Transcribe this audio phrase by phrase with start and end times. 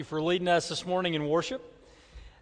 [0.00, 1.60] you for leading us this morning in worship.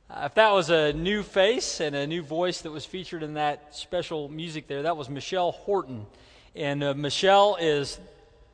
[0.09, 3.35] Uh, if that was a new face and a new voice that was featured in
[3.35, 6.07] that special music there, that was Michelle Horton.
[6.55, 7.99] And uh, Michelle is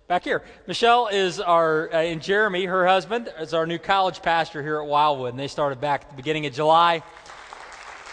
[0.08, 0.42] back here.
[0.66, 4.86] Michelle is our, uh, and Jeremy, her husband, is our new college pastor here at
[4.86, 5.34] Wildwood.
[5.34, 7.02] And they started back at the beginning of July.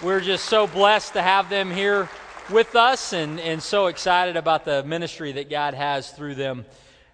[0.01, 2.09] We're just so blessed to have them here
[2.49, 6.65] with us and, and so excited about the ministry that God has through them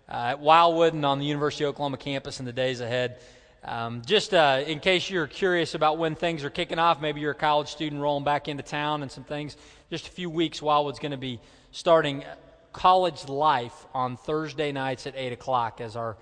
[0.09, 3.19] uh, at Wildwood and on the University of Oklahoma campus in the days ahead.
[3.67, 7.31] Um, just uh, in case you're curious about when things are kicking off, maybe you're
[7.31, 9.57] a college student rolling back into town and some things.
[9.89, 12.23] Just a few weeks, Wildwood's going to be starting
[12.71, 16.15] college life on Thursday nights at 8 o'clock as our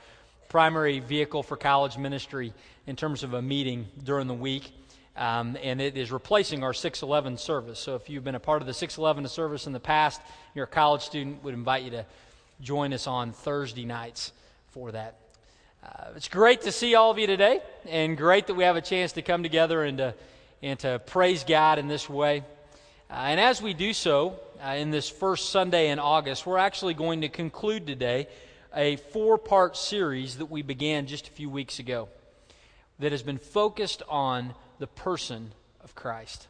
[0.49, 2.51] primary vehicle for college ministry
[2.87, 4.71] in terms of a meeting during the week.
[5.15, 7.77] Um, and it is replacing our 611 service.
[7.77, 10.19] So if you've been a part of the 611 service in the past,
[10.55, 12.05] you're a college student, would invite you to
[12.59, 14.31] join us on Thursday nights
[14.71, 15.24] for that.
[15.85, 18.81] Uh, it's great to see all of you today, and great that we have a
[18.81, 20.15] chance to come together and to,
[20.63, 22.43] and to praise God in this way.
[23.09, 26.95] Uh, and as we do so, uh, in this first Sunday in August, we're actually
[26.95, 28.27] going to conclude today
[28.73, 32.09] a four part series that we began just a few weeks ago
[32.97, 35.51] that has been focused on the person
[35.83, 36.47] of Christ.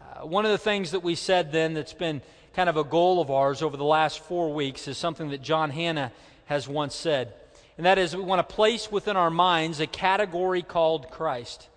[0.00, 2.20] Uh, one of the things that we said then that's been
[2.54, 5.70] kind of a goal of ours over the last four weeks is something that John
[5.70, 6.10] Hanna
[6.46, 7.34] has once said
[7.76, 11.68] and that is we want to place within our minds a category called Christ.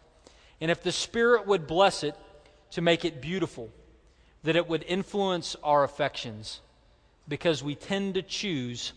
[0.60, 2.16] And if the Spirit would bless it
[2.72, 3.70] to make it beautiful,
[4.44, 6.60] that it would influence our affections
[7.28, 8.94] because we tend to choose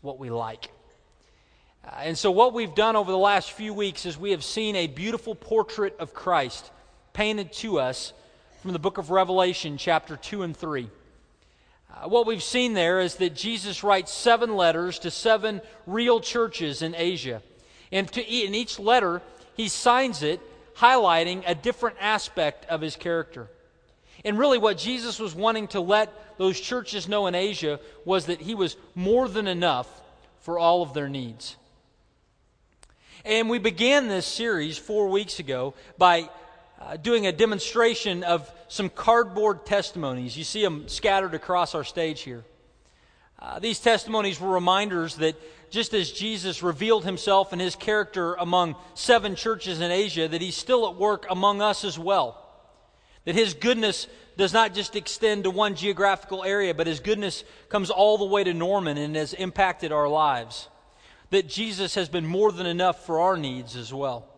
[0.00, 0.70] what we like.
[1.84, 4.76] Uh, and so, what we've done over the last few weeks is we have seen
[4.76, 6.70] a beautiful portrait of Christ
[7.12, 8.12] painted to us
[8.60, 10.88] from the book of Revelation, chapter 2 and 3.
[11.92, 16.82] Uh, what we've seen there is that Jesus writes seven letters to seven real churches
[16.82, 17.42] in Asia.
[17.90, 19.20] And to, in each letter,
[19.54, 20.40] he signs it
[20.76, 23.48] highlighting a different aspect of his character.
[24.24, 28.40] And really, what Jesus was wanting to let those churches know in Asia was that
[28.40, 29.88] he was more than enough
[30.40, 31.56] for all of their needs.
[33.24, 36.28] And we began this series four weeks ago by
[36.80, 40.34] uh, doing a demonstration of some cardboard testimonies.
[40.34, 42.42] You see them scattered across our stage here.
[43.38, 45.36] Uh, these testimonies were reminders that
[45.70, 50.56] just as Jesus revealed himself and his character among seven churches in Asia, that he's
[50.56, 52.42] still at work among us as well.
[53.26, 54.06] That his goodness
[54.38, 58.42] does not just extend to one geographical area, but his goodness comes all the way
[58.42, 60.68] to Norman and has impacted our lives.
[61.28, 64.31] That Jesus has been more than enough for our needs as well.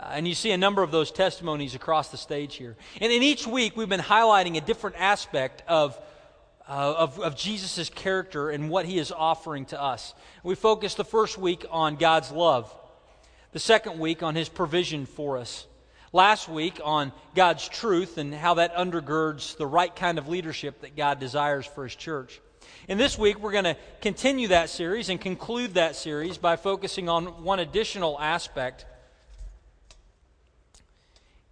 [0.00, 2.76] Uh, and you see a number of those testimonies across the stage here.
[3.00, 5.98] And in each week, we've been highlighting a different aspect of,
[6.66, 10.14] uh, of, of Jesus' character and what he is offering to us.
[10.42, 12.74] We focused the first week on God's love,
[13.52, 15.66] the second week on his provision for us,
[16.14, 20.96] last week on God's truth and how that undergirds the right kind of leadership that
[20.96, 22.40] God desires for his church.
[22.88, 27.10] And this week, we're going to continue that series and conclude that series by focusing
[27.10, 28.86] on one additional aspect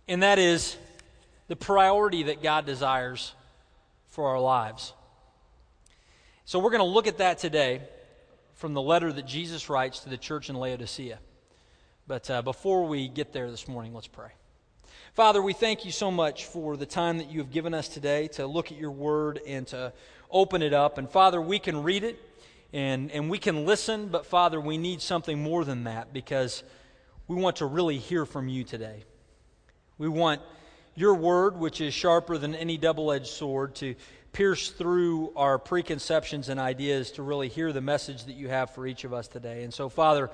[0.09, 0.77] and that is
[1.49, 3.35] the priority that God desires
[4.09, 4.93] for our lives.
[6.45, 7.83] So we're going to look at that today
[8.55, 11.19] from the letter that Jesus writes to the church in Laodicea.
[12.07, 14.31] But uh, before we get there this morning, let's pray.
[15.13, 18.29] Father, we thank you so much for the time that you have given us today
[18.29, 19.93] to look at your word and to
[20.31, 20.97] open it up.
[20.97, 22.19] And Father, we can read it
[22.73, 26.63] and, and we can listen, but Father, we need something more than that because
[27.27, 29.05] we want to really hear from you today.
[29.99, 30.41] We want
[30.95, 33.95] your word, which is sharper than any double edged sword, to
[34.33, 38.87] pierce through our preconceptions and ideas to really hear the message that you have for
[38.87, 39.65] each of us today.
[39.65, 40.31] And so, Father,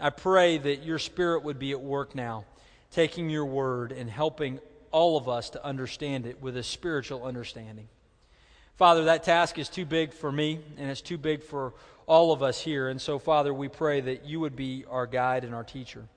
[0.00, 2.44] I pray that your spirit would be at work now,
[2.90, 7.88] taking your word and helping all of us to understand it with a spiritual understanding.
[8.76, 11.74] Father, that task is too big for me, and it's too big for
[12.06, 12.88] all of us here.
[12.88, 16.08] And so, Father, we pray that you would be our guide and our teacher.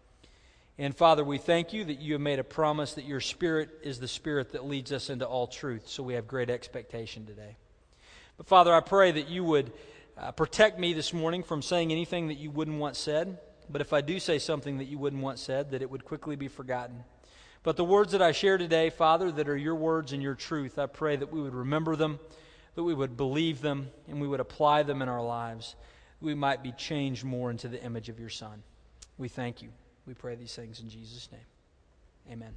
[0.78, 4.00] And Father, we thank you that you have made a promise that your Spirit is
[4.00, 5.88] the Spirit that leads us into all truth.
[5.88, 7.56] So we have great expectation today.
[8.36, 9.72] But Father, I pray that you would
[10.18, 13.38] uh, protect me this morning from saying anything that you wouldn't want said.
[13.70, 16.36] But if I do say something that you wouldn't want said, that it would quickly
[16.36, 17.06] be forgotten.
[17.64, 20.78] But the words that I share today, Father, that are your words and your truth,
[20.78, 22.20] I pray that we would remember them,
[22.76, 25.76] that we would believe them, and we would apply them in our lives.
[26.20, 28.62] We might be changed more into the image of your Son.
[29.18, 29.70] We thank you.
[30.08, 31.42] We pray these things in Jesus' name.
[32.32, 32.54] Amen.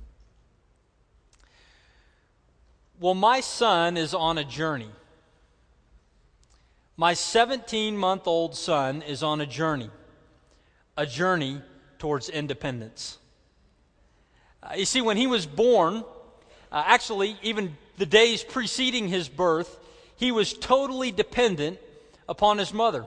[3.01, 4.91] Well, my son is on a journey.
[6.97, 9.91] My 17 month old son is on a journey,
[10.97, 11.63] a journey
[11.99, 13.19] towards independence.
[14.63, 16.05] Uh, you see, when he was born,
[16.73, 19.79] uh, actually, even the days preceding his birth,
[20.17, 21.79] he was totally dependent
[22.29, 23.07] upon his mother.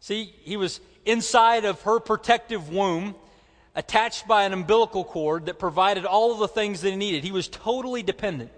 [0.00, 3.14] See, he was inside of her protective womb,
[3.74, 7.22] attached by an umbilical cord that provided all of the things that he needed.
[7.24, 8.50] He was totally dependent.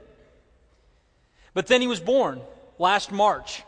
[1.52, 2.40] But then he was born
[2.78, 3.62] last March.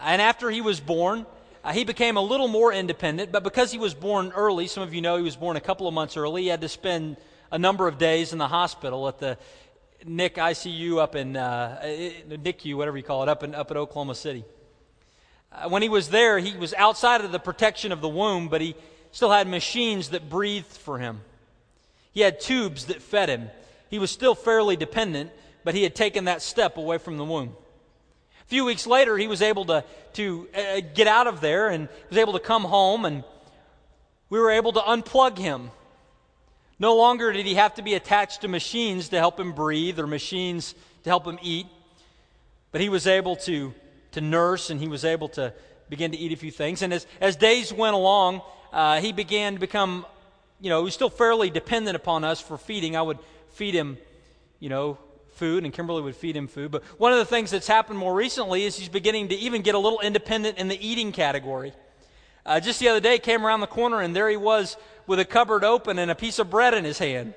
[0.00, 1.26] And after he was born,
[1.64, 4.94] uh, he became a little more independent, but because he was born early, some of
[4.94, 7.16] you know he was born a couple of months early, he had to spend
[7.52, 9.38] a number of days in the hospital at the
[10.04, 14.14] NIC ICU up in uh, NICU, whatever you call it, up in up at Oklahoma
[14.14, 14.44] City.
[15.54, 18.60] Uh, when he was there, he was outside of the protection of the womb, but
[18.60, 18.74] he
[19.10, 21.20] still had machines that breathed for him.
[22.12, 23.50] He had tubes that fed him.
[23.90, 25.30] He was still fairly dependent,
[25.64, 27.54] but he had taken that step away from the womb.
[28.40, 29.84] A few weeks later, he was able to,
[30.14, 33.24] to uh, get out of there and was able to come home, and
[34.28, 35.70] we were able to unplug him.
[36.78, 40.06] No longer did he have to be attached to machines to help him breathe or
[40.06, 41.66] machines to help him eat,
[42.72, 43.74] but he was able to,
[44.12, 45.52] to nurse and he was able to
[45.88, 46.82] begin to eat a few things.
[46.82, 48.42] And as, as days went along,
[48.72, 50.06] uh, he began to become,
[50.60, 52.96] you know, he was still fairly dependent upon us for feeding.
[52.96, 53.18] I would
[53.50, 53.98] feed him,
[54.58, 54.98] you know,
[55.34, 56.70] food, and Kimberly would feed him food.
[56.70, 59.74] But one of the things that's happened more recently is he's beginning to even get
[59.74, 61.72] a little independent in the eating category.
[62.44, 64.76] Uh, just the other day, came around the corner, and there he was
[65.06, 67.34] with a cupboard open and a piece of bread in his hand.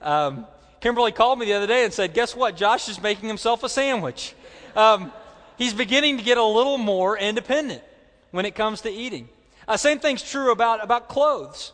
[0.00, 0.46] Um,
[0.80, 2.56] Kimberly called me the other day and said, Guess what?
[2.56, 4.34] Josh is making himself a sandwich.
[4.74, 5.12] Um,
[5.60, 7.82] he's beginning to get a little more independent
[8.30, 9.28] when it comes to eating.
[9.68, 11.72] Uh, same thing's true about, about clothes.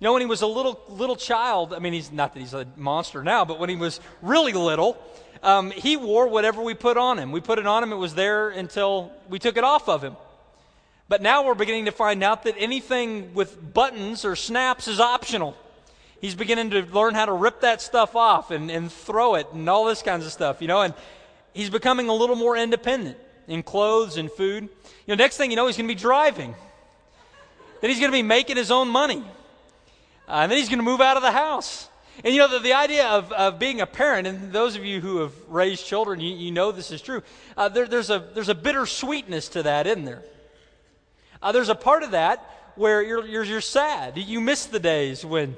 [0.00, 2.54] You know, when he was a little little child, I mean, he's not that he's
[2.54, 5.02] a monster now, but when he was really little,
[5.42, 7.32] um, he wore whatever we put on him.
[7.32, 10.16] We put it on him; it was there until we took it off of him.
[11.08, 15.56] But now we're beginning to find out that anything with buttons or snaps is optional.
[16.20, 19.68] He's beginning to learn how to rip that stuff off and, and throw it and
[19.70, 20.92] all this kinds of stuff, you know, and
[21.54, 23.16] he's becoming a little more independent
[23.48, 24.64] in clothes and food.
[24.64, 24.68] You
[25.08, 26.54] know, next thing you know, he's going to be driving.
[27.80, 29.24] Then he's going to be making his own money.
[30.28, 31.88] Uh, and then he's going to move out of the house.
[32.24, 35.00] And you know, the, the idea of, of being a parent, and those of you
[35.00, 37.22] who have raised children, you, you know this is true.
[37.56, 40.22] Uh, there, there's, a, there's a bitter sweetness to that, isn't there?
[41.40, 44.18] Uh, there's a part of that where you're, you're, you're sad.
[44.18, 45.56] You miss the days when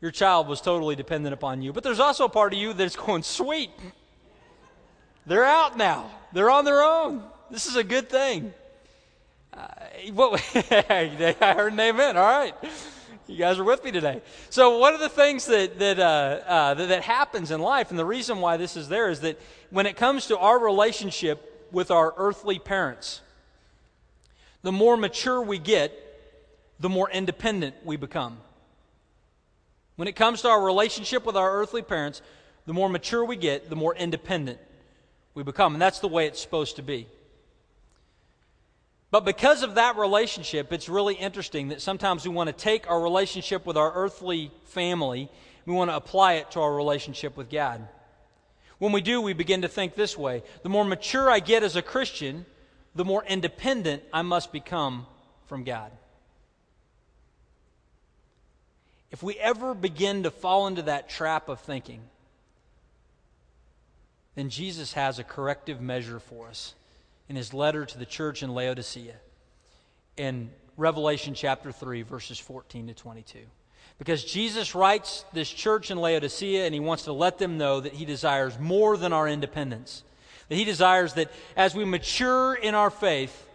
[0.00, 1.72] your child was totally dependent upon you.
[1.72, 3.70] But there's also a part of you that's going, sweet.
[5.26, 7.22] They're out now, they're on their own.
[7.50, 8.54] This is a good thing.
[9.52, 9.66] Uh,
[10.12, 12.16] what, I heard an amen.
[12.16, 12.54] All right.
[13.26, 14.20] You guys are with me today.
[14.50, 17.98] So, one of the things that that, uh, uh, that, that happens in life, and
[17.98, 19.40] the reason why this is there, is that
[19.70, 23.20] when it comes to our relationship with our earthly parents,
[24.62, 25.92] the more mature we get,
[26.80, 28.38] the more independent we become.
[29.96, 32.22] When it comes to our relationship with our earthly parents,
[32.66, 34.58] the more mature we get, the more independent
[35.34, 37.06] we become, and that's the way it's supposed to be.
[39.10, 43.00] But because of that relationship, it's really interesting that sometimes we want to take our
[43.00, 45.28] relationship with our earthly family,
[45.66, 47.86] we want to apply it to our relationship with God.
[48.78, 51.76] When we do, we begin to think this way the more mature I get as
[51.76, 52.46] a Christian,
[52.94, 55.06] the more independent I must become
[55.46, 55.92] from God.
[59.10, 62.00] If we ever begin to fall into that trap of thinking,
[64.34, 66.74] then Jesus has a corrective measure for us
[67.28, 69.14] in his letter to the church in Laodicea
[70.16, 73.38] in Revelation chapter 3, verses 14 to 22.
[73.98, 77.92] Because Jesus writes this church in Laodicea and he wants to let them know that
[77.92, 80.02] he desires more than our independence.
[80.48, 83.48] That he desires that as we mature in our faith,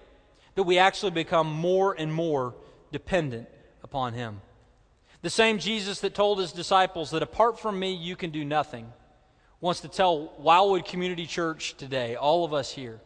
[0.55, 2.55] that we actually become more and more
[2.91, 3.47] dependent
[3.83, 4.41] upon him.
[5.21, 8.91] The same Jesus that told his disciples that apart from me you can do nothing
[9.59, 12.99] wants to tell Wildwood Community Church today, all of us here,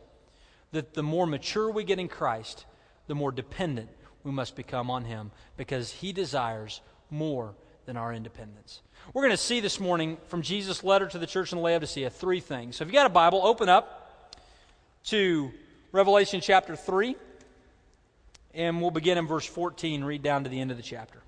[0.71, 2.65] that the more mature we get in Christ,
[3.07, 3.89] the more dependent
[4.23, 7.55] we must become on Him because He desires more
[7.85, 8.81] than our independence.
[9.13, 12.39] We're going to see this morning from Jesus' letter to the church in Laodicea three
[12.39, 12.75] things.
[12.75, 14.35] So if you got a Bible, open up
[15.05, 15.51] to
[15.91, 17.15] Revelation chapter 3,
[18.53, 21.21] and we'll begin in verse 14, read down to the end of the chapter.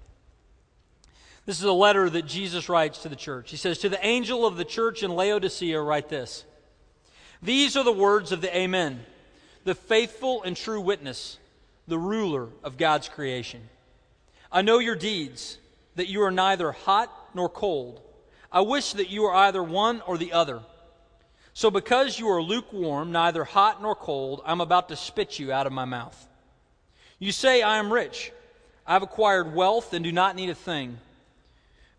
[1.46, 3.52] This is a letter that Jesus writes to the church.
[3.52, 6.46] He says, To the angel of the church in Laodicea, write this
[7.42, 9.06] These are the words of the Amen
[9.64, 11.38] the faithful and true witness,
[11.88, 13.62] the ruler of God's creation.
[14.52, 15.58] I know your deeds,
[15.96, 18.02] that you are neither hot nor cold.
[18.52, 20.62] I wish that you were either one or the other.
[21.54, 25.68] So, because you are lukewarm, neither hot nor cold, I'm about to spit you out
[25.68, 26.28] of my mouth.
[27.20, 28.32] You say, I am rich.
[28.86, 30.98] I have acquired wealth and do not need a thing.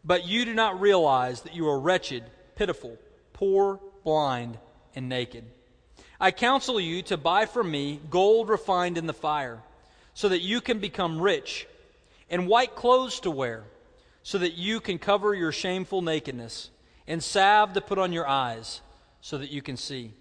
[0.05, 2.25] But you do not realize that you are wretched,
[2.57, 2.99] pitiful,
[3.33, 4.59] poor, blind,
[4.95, 5.45] and naked.
[6.21, 9.63] I counsel you to buy from me gold refined in the fire,
[10.13, 11.67] so that you can become rich,
[12.31, 13.65] and white clothes to wear,
[14.23, 16.71] so that you can cover your shameful nakedness,
[17.07, 18.81] and salve to put on your eyes,
[19.21, 20.13] so that you can see.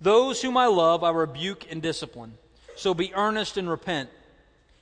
[0.00, 2.34] Those whom I love, I rebuke and discipline.
[2.76, 4.08] So be earnest and repent.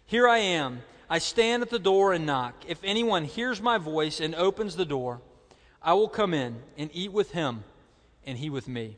[0.07, 0.83] Here I am.
[1.11, 2.55] I stand at the door and knock.
[2.67, 5.21] If anyone hears my voice and opens the door,
[5.83, 7.65] I will come in and eat with him,
[8.27, 8.97] and he with me.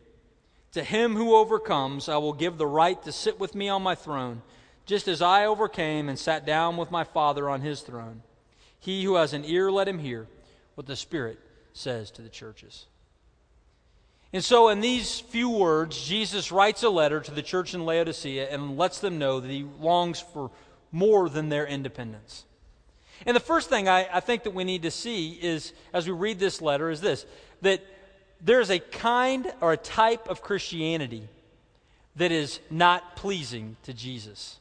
[0.72, 3.94] To him who overcomes, I will give the right to sit with me on my
[3.94, 4.42] throne,
[4.86, 8.22] just as I overcame and sat down with my Father on his throne.
[8.78, 10.26] He who has an ear, let him hear
[10.74, 11.38] what the Spirit
[11.72, 12.86] says to the churches.
[14.32, 18.48] And so, in these few words, Jesus writes a letter to the church in Laodicea
[18.48, 20.52] and lets them know that he longs for
[20.92, 22.44] more than their independence.
[23.26, 26.12] And the first thing I, I, think that we need to see is, as we
[26.12, 27.26] read this letter, is this
[27.60, 27.82] that
[28.40, 31.28] there's a kind or a type of Christianity
[32.16, 34.58] that is not pleasing to Jesus.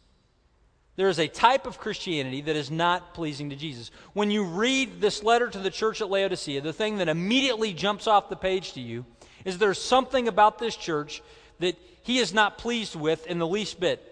[0.98, 3.90] There is a type of Christianity that is not pleasing to Jesus.
[4.12, 8.06] When you read this letter to the church at Laodicea, the thing that immediately jumps
[8.06, 9.06] off the page to you
[9.46, 11.22] is there's something about this church
[11.60, 14.09] that he is not pleased with in the least bit.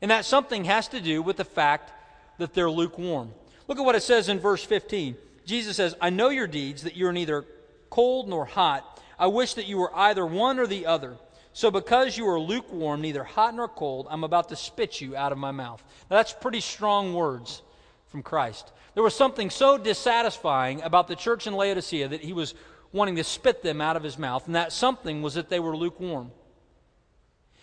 [0.00, 1.92] And that something has to do with the fact
[2.38, 3.32] that they're lukewarm.
[3.68, 5.16] Look at what it says in verse 15.
[5.44, 7.44] Jesus says, I know your deeds, that you are neither
[7.88, 9.02] cold nor hot.
[9.18, 11.16] I wish that you were either one or the other.
[11.52, 15.32] So because you are lukewarm, neither hot nor cold, I'm about to spit you out
[15.32, 15.82] of my mouth.
[16.10, 17.62] Now, that's pretty strong words
[18.08, 18.72] from Christ.
[18.94, 22.54] There was something so dissatisfying about the church in Laodicea that he was
[22.92, 25.76] wanting to spit them out of his mouth, and that something was that they were
[25.76, 26.30] lukewarm.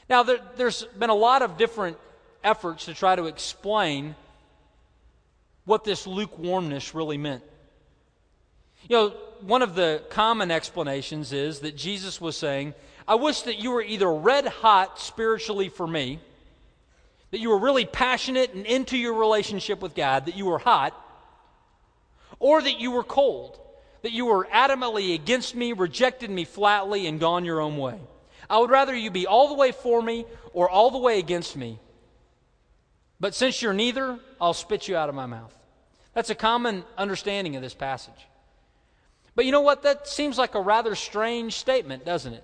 [0.10, 1.98] Now, there, has been a lot of different
[2.44, 4.16] efforts to try to explain
[5.66, 7.44] what this lukewarmness really meant.
[8.90, 9.10] You know,
[9.42, 12.74] one of the common explanations is that Jesus was saying,
[13.08, 16.20] I wish that you were either red hot spiritually for me,
[17.32, 20.94] that you were really passionate and into your relationship with God, that you were hot,
[22.40, 23.60] or that you were cold,
[24.02, 28.00] that you were adamantly against me, rejected me flatly, and gone your own way.
[28.50, 31.56] I would rather you be all the way for me or all the way against
[31.56, 31.80] me.
[33.24, 35.58] But since you're neither, I'll spit you out of my mouth.
[36.14, 38.28] That's a common understanding of this passage.
[39.34, 39.84] But you know what?
[39.84, 42.44] That seems like a rather strange statement, doesn't it?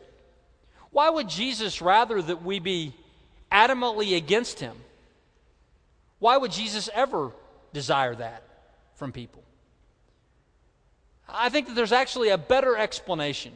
[0.91, 2.95] Why would Jesus rather that we be
[3.51, 4.77] adamantly against him?
[6.19, 7.33] Why would Jesus ever
[7.73, 8.41] desire that
[8.95, 9.43] from people?
[11.27, 13.51] I think that there's actually a better explanation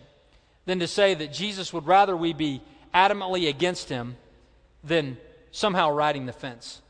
[0.65, 2.61] than to say that Jesus would rather we be
[2.93, 4.17] adamantly against him
[4.83, 5.15] than
[5.51, 6.81] somehow riding the fence.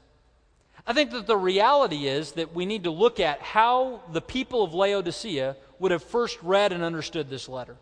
[0.86, 4.64] I think that the reality is that we need to look at how the people
[4.64, 7.78] of Laodicea would have first read and understood this letter.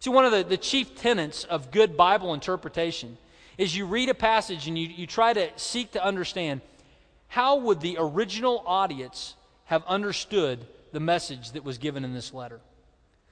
[0.00, 3.16] See, one of the, the chief tenets of good Bible interpretation
[3.56, 6.60] is you read a passage and you, you try to seek to understand
[7.28, 9.34] how would the original audience
[9.66, 12.60] have understood the message that was given in this letter.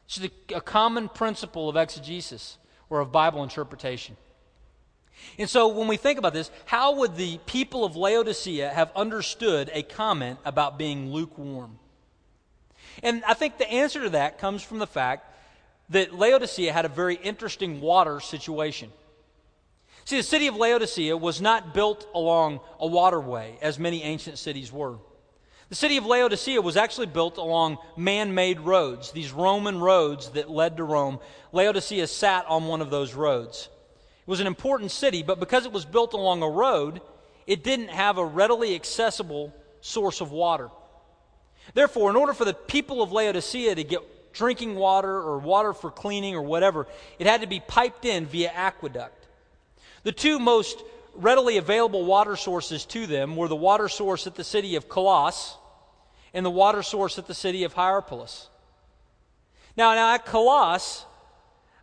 [0.07, 4.17] It's a, a common principle of exegesis or of Bible interpretation.
[5.39, 9.71] And so when we think about this, how would the people of Laodicea have understood
[9.73, 11.79] a comment about being lukewarm?
[13.03, 15.27] And I think the answer to that comes from the fact
[15.91, 18.91] that Laodicea had a very interesting water situation.
[20.05, 24.73] See, the city of Laodicea was not built along a waterway, as many ancient cities
[24.73, 24.97] were.
[25.69, 30.51] The city of Laodicea was actually built along man made roads, these Roman roads that
[30.51, 31.19] led to Rome.
[31.53, 33.69] Laodicea sat on one of those roads.
[34.23, 37.01] It was an important city, but because it was built along a road,
[37.47, 40.71] it didn't have a readily accessible source of water.
[41.75, 45.91] Therefore, in order for the people of Laodicea to get drinking water or water for
[45.91, 46.87] cleaning or whatever,
[47.19, 49.27] it had to be piped in via aqueduct.
[50.05, 50.83] The two most
[51.15, 55.57] readily available water sources to them were the water source at the city of Colossus
[56.33, 58.49] and the water source at the city of Hierapolis.
[59.77, 61.05] Now, now at Colossus,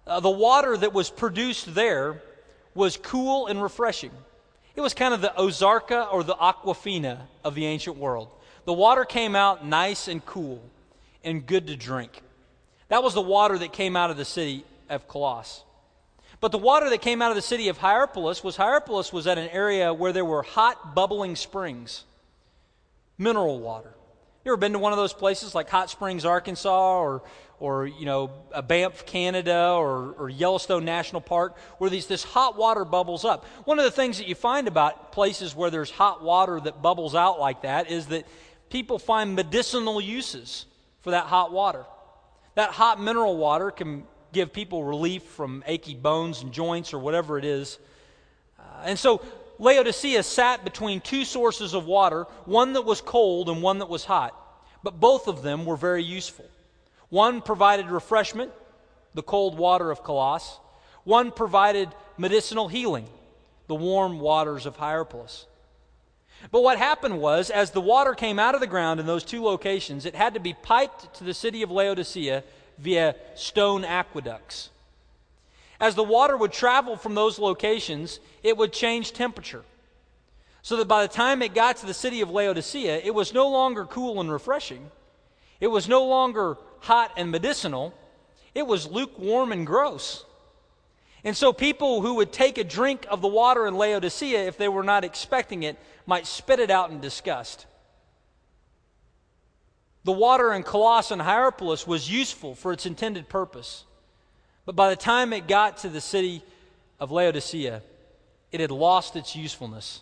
[0.07, 2.23] uh, the water that was produced there
[2.79, 4.11] was cool and refreshing.
[4.75, 8.29] It was kind of the Ozarka or the Aquafina of the ancient world.
[8.65, 10.63] The water came out nice and cool
[11.23, 12.21] and good to drink.
[12.87, 15.63] That was the water that came out of the city of Colossus.
[16.41, 19.37] But the water that came out of the city of Hierapolis was Hierapolis was at
[19.37, 22.05] an area where there were hot bubbling springs,
[23.17, 23.93] mineral water.
[24.49, 27.21] You ever been to one of those places like Hot Springs, Arkansas, or,
[27.59, 28.31] or you know,
[28.67, 33.45] Banff, Canada, or, or Yellowstone National Park, where these, this hot water bubbles up?
[33.65, 37.13] One of the things that you find about places where there's hot water that bubbles
[37.13, 38.25] out like that is that
[38.71, 40.65] people find medicinal uses
[41.01, 41.85] for that hot water.
[42.55, 44.01] That hot mineral water can
[44.33, 47.77] give people relief from achy bones and joints or whatever it is.
[48.57, 49.23] Uh, and so
[49.59, 54.05] Laodicea sat between two sources of water, one that was cold and one that was
[54.05, 54.38] hot.
[54.83, 56.45] But both of them were very useful.
[57.09, 58.51] One provided refreshment,
[59.13, 60.59] the cold water of Colossus.
[61.03, 63.07] One provided medicinal healing,
[63.67, 65.45] the warm waters of Hierapolis.
[66.51, 69.43] But what happened was, as the water came out of the ground in those two
[69.43, 72.43] locations, it had to be piped to the city of Laodicea
[72.77, 74.69] via stone aqueducts.
[75.79, 79.63] As the water would travel from those locations, it would change temperature.
[80.69, 83.49] So that by the time it got to the city of Laodicea, it was no
[83.49, 84.91] longer cool and refreshing.
[85.59, 87.91] It was no longer hot and medicinal.
[88.53, 90.25] It was lukewarm and gross.
[91.23, 94.67] And so people who would take a drink of the water in Laodicea, if they
[94.67, 97.65] were not expecting it, might spit it out in disgust.
[100.03, 103.85] The water in Colossus and Hierapolis was useful for its intended purpose.
[104.67, 106.43] But by the time it got to the city
[106.99, 107.81] of Laodicea,
[108.51, 110.01] it had lost its usefulness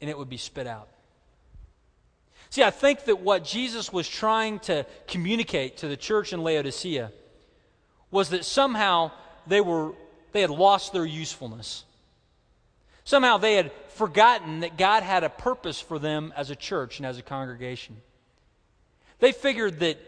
[0.00, 0.88] and it would be spit out.
[2.50, 7.12] See, I think that what Jesus was trying to communicate to the church in Laodicea
[8.10, 9.10] was that somehow
[9.46, 9.92] they were
[10.32, 11.84] they had lost their usefulness.
[13.04, 17.06] Somehow they had forgotten that God had a purpose for them as a church and
[17.06, 17.96] as a congregation.
[19.18, 19.98] They figured that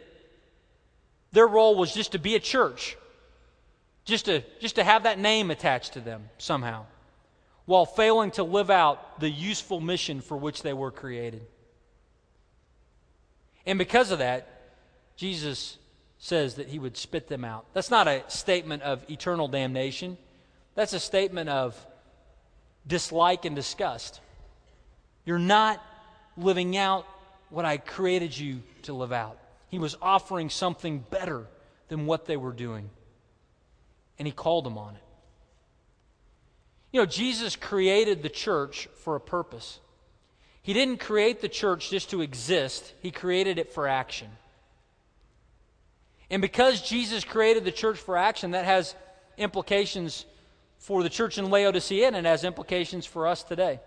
[1.33, 2.97] their role was just to be a church,
[4.05, 6.85] just to, just to have that name attached to them somehow,
[7.71, 11.41] while failing to live out the useful mission for which they were created.
[13.65, 14.73] And because of that,
[15.15, 15.79] Jesus
[16.19, 17.65] says that he would spit them out.
[17.73, 20.19] That's not a statement of eternal damnation,
[20.75, 21.87] that's a statement of
[22.89, 24.21] dislike and disgust.
[25.25, 25.81] You're not
[26.37, 27.07] living out
[27.51, 29.39] what I created you to live out.
[29.69, 31.47] He was offering something better
[31.87, 32.91] than what they were doing.
[34.19, 35.03] And he called them on it.
[36.93, 39.79] You know, Jesus created the church for a purpose.
[40.63, 44.29] He didn't create the church just to exist, He created it for action.
[46.31, 48.95] And because Jesus created the church for action, that has
[49.37, 50.27] implications
[50.79, 53.81] for the church in Laodicea and it has implications for us today.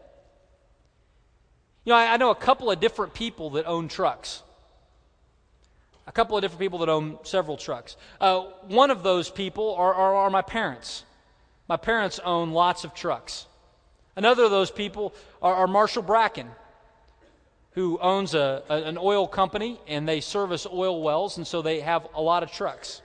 [1.86, 4.44] You know, I, I know a couple of different people that own trucks.
[6.06, 7.96] A couple of different people that own several trucks.
[8.20, 11.06] Uh, one of those people are, are, are my parents.
[11.74, 13.48] My parents own lots of trucks.
[14.16, 16.48] Another of those people are, are Marshall Bracken,
[17.72, 21.80] who owns a, a, an oil company and they service oil wells, and so they
[21.80, 23.02] have a lot of trucks.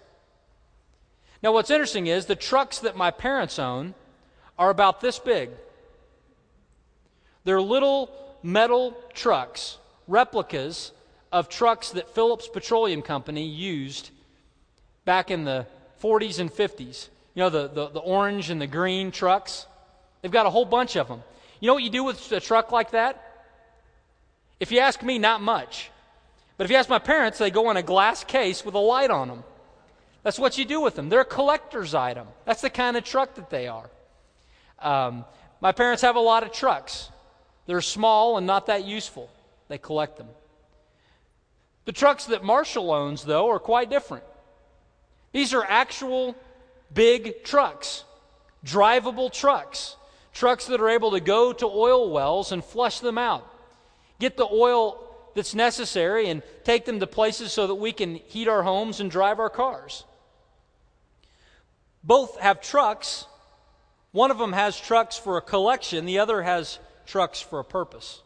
[1.43, 3.95] Now, what's interesting is the trucks that my parents own
[4.59, 5.49] are about this big.
[7.45, 8.11] They're little
[8.43, 10.93] metal trucks, replicas
[11.33, 14.11] of trucks that Phillips Petroleum Company used
[15.07, 15.67] back in the
[16.03, 17.09] 40s and 50s.
[17.39, 19.65] You know, the, the, the, orange and the green trucks?
[20.21, 21.23] They've got a whole bunch of them.
[21.61, 23.47] You know what you do with a truck like that?
[24.59, 25.93] If you ask me, not much.
[26.57, 29.13] But if you ask my parents, they go in a glass case with a light
[29.13, 29.45] on them.
[30.25, 31.11] That's what you do with them.
[31.11, 32.27] They're a collector's item.
[32.45, 33.89] That's the kind of truck that they are.
[34.81, 35.25] Um,
[35.61, 37.09] my parents have a lot of trucks.
[37.67, 39.31] They're small and not that useful.
[39.69, 40.27] They collect them.
[41.85, 44.25] The trucks that Marshall owns, though, are quite different.
[45.31, 46.35] These are actual
[46.93, 48.05] big trucks,
[48.65, 49.97] drivable trucks,
[50.33, 53.47] trucks that are able to go to oil wells and flush them out,
[54.19, 58.49] get the oil that's necessary, and take them to places so that we can heat
[58.49, 60.05] our homes and drive our cars.
[62.03, 63.27] Both have trucks.
[64.13, 68.23] One of them has trucks for a collection, the other has trucks for a purpose.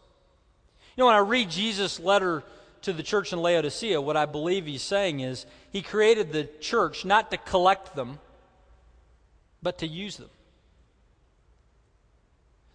[0.96, 2.42] You know, when I read Jesus' letter
[2.82, 7.04] to the church in Laodicea, what I believe he's saying is he created the church
[7.04, 8.18] not to collect them,
[9.62, 10.30] but to use them.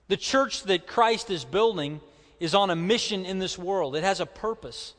[0.07, 1.99] The church that Christ is building
[2.39, 4.93] is on a mission in this world, it has a purpose.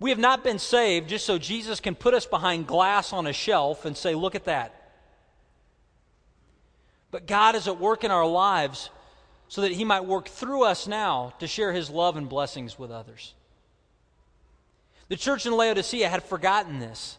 [0.00, 3.32] We have not been saved just so Jesus can put us behind glass on a
[3.32, 4.74] shelf and say, Look at that.
[7.10, 8.90] But God is at work in our lives
[9.48, 12.90] so that He might work through us now to share His love and blessings with
[12.90, 13.34] others.
[15.08, 17.16] The church in Laodicea had forgotten this.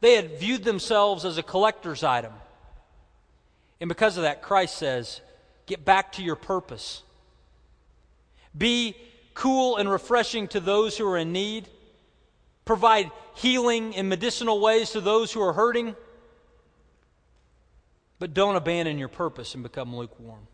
[0.00, 2.32] They had viewed themselves as a collector's item.
[3.80, 5.20] And because of that, Christ says,
[5.66, 7.02] get back to your purpose.
[8.56, 8.96] Be
[9.34, 11.68] cool and refreshing to those who are in need,
[12.64, 15.94] provide healing in medicinal ways to those who are hurting,
[18.18, 20.48] but don't abandon your purpose and become lukewarm.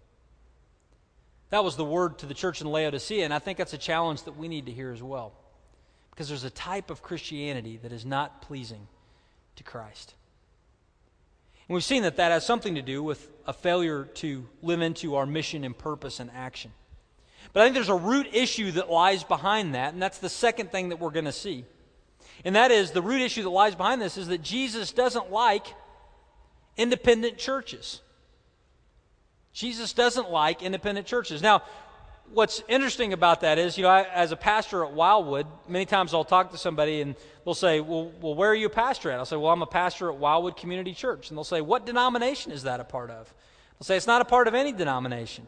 [1.48, 4.24] That was the word to the church in Laodicea, and I think that's a challenge
[4.24, 5.32] that we need to hear as well.
[6.10, 8.87] Because there's a type of Christianity that is not pleasing
[9.56, 10.14] to Christ.
[11.68, 15.16] And we've seen that that has something to do with a failure to live into
[15.16, 16.72] our mission and purpose and action.
[17.53, 20.72] But I think there's a root issue that lies behind that, and that's the second
[20.72, 21.64] thing that we're going to see.
[22.44, 25.66] And that is the root issue that lies behind this is that Jesus doesn't like
[26.77, 28.00] independent churches.
[29.53, 31.40] Jesus doesn't like independent churches.
[31.40, 31.62] Now,
[32.32, 36.14] what's interesting about that is, you know, I, as a pastor at Wildwood, many times
[36.14, 39.18] I'll talk to somebody and they'll say, well, well, where are you a pastor at?
[39.18, 41.28] I'll say, well, I'm a pastor at Wildwood Community Church.
[41.28, 43.32] And they'll say, what denomination is that a part of?
[43.80, 45.46] I'll say, it's not a part of any denomination.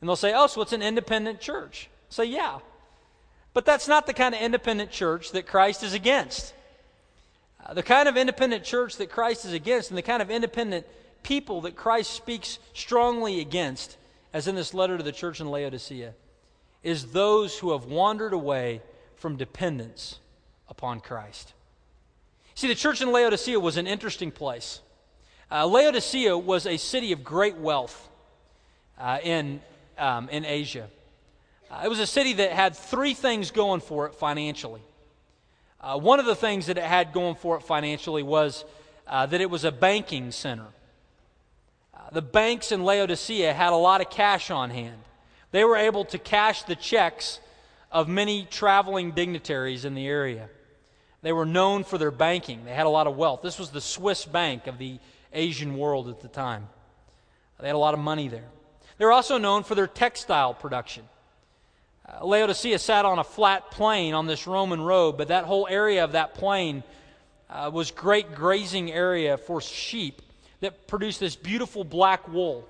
[0.00, 1.88] And they'll say, oh, so it's an independent church.
[2.08, 2.58] I'll say, yeah.
[3.52, 6.54] But that's not the kind of independent church that Christ is against.
[7.64, 10.86] Uh, the kind of independent church that Christ is against and the kind of independent
[11.22, 13.96] people that Christ speaks strongly against,
[14.32, 16.14] as in this letter to the church in Laodicea,
[16.82, 18.82] is those who have wandered away
[19.16, 20.18] from dependence
[20.68, 21.52] upon Christ.
[22.54, 24.80] See, the church in Laodicea was an interesting place.
[25.50, 28.08] Uh, Laodicea was a city of great wealth
[28.98, 29.60] uh, in,
[29.96, 30.88] um, in Asia.
[31.70, 34.80] Uh, it was a city that had three things going for it financially.
[35.80, 38.64] Uh, one of the things that it had going for it financially was
[39.06, 40.66] uh, that it was a banking center.
[42.12, 44.98] The banks in Laodicea had a lot of cash on hand.
[45.50, 47.40] They were able to cash the checks
[47.90, 50.48] of many traveling dignitaries in the area.
[51.22, 53.42] They were known for their banking, they had a lot of wealth.
[53.42, 54.98] This was the Swiss bank of the
[55.32, 56.68] Asian world at the time.
[57.60, 58.48] They had a lot of money there.
[58.98, 61.04] They were also known for their textile production.
[62.08, 66.04] Uh, Laodicea sat on a flat plain on this Roman road, but that whole area
[66.04, 66.84] of that plain
[67.50, 70.22] uh, was great grazing area for sheep
[70.60, 72.68] that produced this beautiful black wool.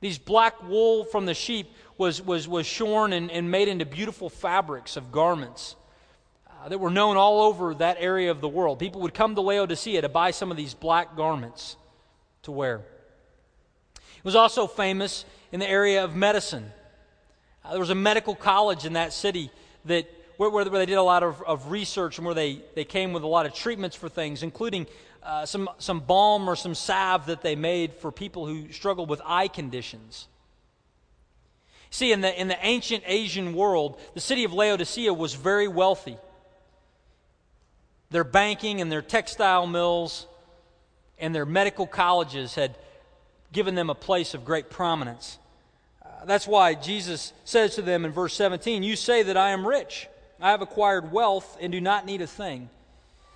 [0.00, 4.28] These black wool from the sheep was, was, was shorn and, and made into beautiful
[4.28, 5.76] fabrics of garments
[6.46, 8.78] uh, that were known all over that area of the world.
[8.78, 11.76] People would come to Laodicea to buy some of these black garments
[12.42, 12.82] to wear.
[13.96, 16.70] It was also famous in the area of medicine.
[17.64, 19.50] Uh, there was a medical college in that city
[19.86, 20.06] that,
[20.36, 23.22] where, where, they did a lot of, of, research and where they, they came with
[23.22, 24.86] a lot of treatments for things, including
[25.24, 29.20] uh, some, some balm or some salve that they made for people who struggled with
[29.24, 30.28] eye conditions.
[31.90, 36.18] See, in the, in the ancient Asian world, the city of Laodicea was very wealthy.
[38.10, 40.26] Their banking and their textile mills
[41.18, 42.76] and their medical colleges had
[43.52, 45.38] given them a place of great prominence
[46.26, 50.08] that's why Jesus says to them in verse 17, You say that I am rich.
[50.40, 52.68] I have acquired wealth and do not need a thing.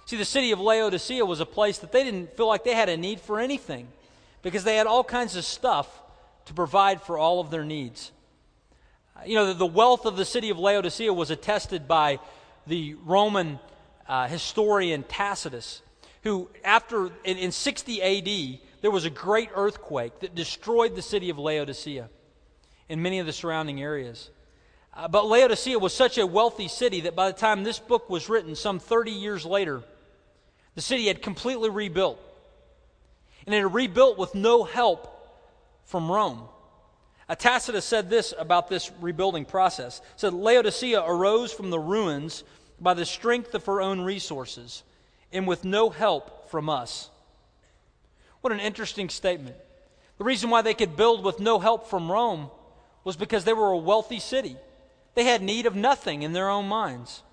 [0.08, 2.88] See, the city of Laodicea was a place that they didn't feel like they had
[2.88, 3.88] a need for anything
[4.40, 5.86] because they had all kinds of stuff
[6.46, 8.10] to provide for all of their needs.
[9.26, 12.20] You know, the, wealth of the city of Laodicea was attested by
[12.66, 13.60] the Roman
[14.08, 15.82] uh, historian Tacitus,
[16.22, 21.28] who, after in, in 60 AD, there was a great earthquake that destroyed the city
[21.28, 22.08] of Laodicea
[22.88, 24.30] and many of the surrounding areas.
[24.94, 28.30] Uh, but Laodicea was such a wealthy city that by the time this book was
[28.30, 29.82] written, some 30 years later,
[30.78, 32.20] the city had completely rebuilt.
[33.44, 35.28] And it had rebuilt with no help
[35.86, 36.44] from Rome.
[37.28, 40.00] Uh, Tacitus said this about this rebuilding process.
[40.14, 42.44] said Laodicea arose from the ruins
[42.80, 44.84] by the strength of her own resources
[45.32, 47.10] and with no help from us.
[48.40, 49.56] What an interesting statement.
[50.18, 52.50] The reason why they could build with no help from Rome
[53.02, 54.56] was because they were a wealthy city.
[55.16, 57.24] They had need of nothing in their own minds.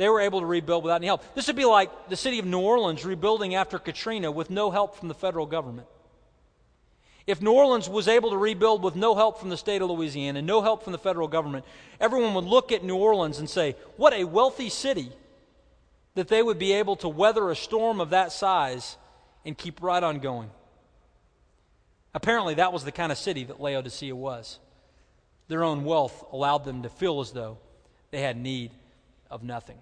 [0.00, 1.22] They were able to rebuild without any help.
[1.34, 4.96] This would be like the city of New Orleans rebuilding after Katrina with no help
[4.96, 5.88] from the federal government.
[7.26, 10.38] If New Orleans was able to rebuild with no help from the state of Louisiana,
[10.38, 11.66] and no help from the federal government,
[12.00, 15.12] everyone would look at New Orleans and say, What a wealthy city
[16.14, 18.96] that they would be able to weather a storm of that size
[19.44, 20.48] and keep right on going.
[22.14, 24.60] Apparently, that was the kind of city that Laodicea was
[25.48, 27.58] their own wealth allowed them to feel as though
[28.12, 28.70] they had need
[29.30, 29.76] of nothing.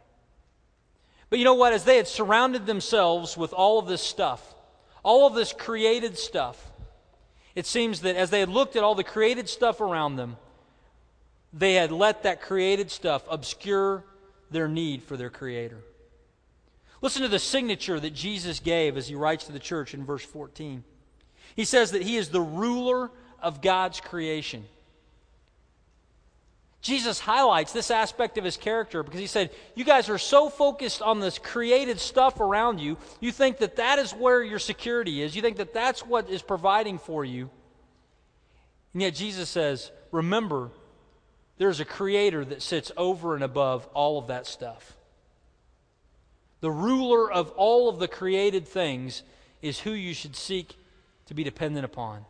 [1.30, 1.72] But you know what?
[1.72, 4.54] As they had surrounded themselves with all of this stuff,
[5.02, 6.72] all of this created stuff,
[7.54, 10.36] it seems that as they had looked at all the created stuff around them,
[11.52, 14.04] they had let that created stuff obscure
[14.50, 15.78] their need for their Creator.
[17.00, 20.24] Listen to the signature that Jesus gave as he writes to the church in verse
[20.24, 20.82] 14.
[21.54, 23.10] He says that he is the ruler
[23.40, 24.64] of God's creation.
[26.80, 31.02] Jesus highlights this aspect of his character because he said, You guys are so focused
[31.02, 35.34] on this created stuff around you, you think that that is where your security is.
[35.34, 37.50] You think that that's what is providing for you.
[38.92, 40.70] And yet Jesus says, Remember,
[41.58, 44.96] there's a creator that sits over and above all of that stuff.
[46.60, 49.24] The ruler of all of the created things
[49.62, 50.76] is who you should seek
[51.26, 52.24] to be dependent upon.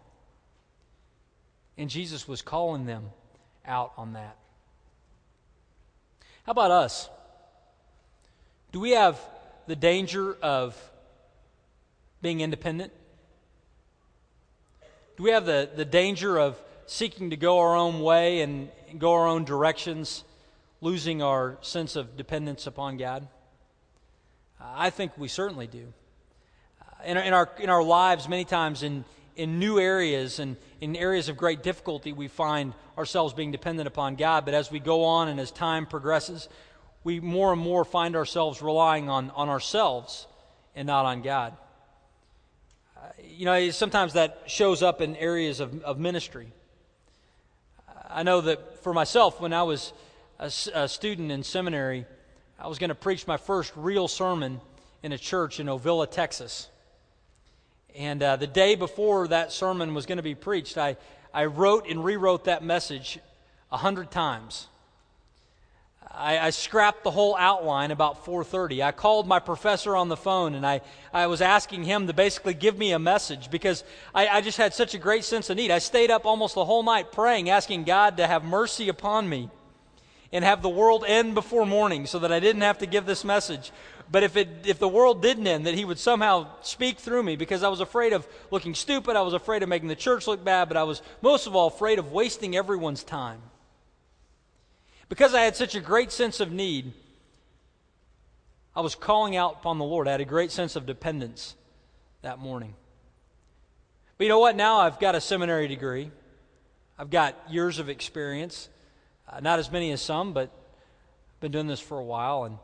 [1.76, 3.10] And Jesus was calling them
[3.68, 4.36] out on that.
[6.44, 7.08] How about us?
[8.72, 9.20] Do we have
[9.66, 10.76] the danger of
[12.22, 12.92] being independent?
[15.16, 19.12] Do we have the, the danger of seeking to go our own way and go
[19.12, 20.24] our own directions,
[20.80, 23.28] losing our sense of dependence upon God?
[24.60, 25.92] I think we certainly do.
[27.04, 29.04] In our, in our, in our lives, many times in,
[29.38, 34.16] in new areas and in areas of great difficulty, we find ourselves being dependent upon
[34.16, 34.44] God.
[34.44, 36.48] But as we go on and as time progresses,
[37.04, 40.26] we more and more find ourselves relying on, on ourselves
[40.74, 41.56] and not on God.
[42.96, 46.52] Uh, you know, sometimes that shows up in areas of, of ministry.
[48.10, 49.92] I know that for myself, when I was
[50.40, 52.06] a, a student in seminary,
[52.58, 54.60] I was going to preach my first real sermon
[55.04, 56.68] in a church in Ovilla, Texas.
[57.96, 60.96] And uh, the day before that sermon was going to be preached, I,
[61.32, 63.18] I wrote and rewrote that message
[63.70, 64.68] a hundred times.
[66.10, 70.54] I, I, scrapped the whole outline about 4.30 i called my professor on the phone
[70.54, 70.80] and I,
[71.12, 74.72] I was asking him to basically give me a message because I, I just had
[74.72, 75.70] such a great sense of need.
[75.70, 79.50] I stayed up almost the whole night praying asking god to have mercy upon me
[80.32, 83.24] and have the world end before morning so that i didn't have to give this
[83.24, 83.72] message
[84.10, 87.36] but if, it, if the world didn't end, that he would somehow speak through me
[87.36, 89.16] because I was afraid of looking stupid.
[89.16, 91.66] I was afraid of making the church look bad, but I was most of all
[91.66, 93.40] afraid of wasting everyone's time.
[95.10, 96.92] Because I had such a great sense of need,
[98.74, 100.08] I was calling out upon the Lord.
[100.08, 101.54] I had a great sense of dependence
[102.22, 102.74] that morning.
[104.16, 104.56] But you know what?
[104.56, 106.10] Now I've got a seminary degree,
[106.98, 108.70] I've got years of experience.
[109.30, 112.44] Uh, not as many as some, but I've been doing this for a while.
[112.44, 112.58] And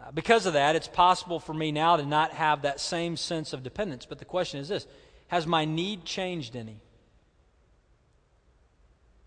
[0.00, 3.52] uh, because of that, it's possible for me now to not have that same sense
[3.52, 4.06] of dependence.
[4.06, 4.86] But the question is this
[5.28, 6.80] Has my need changed any?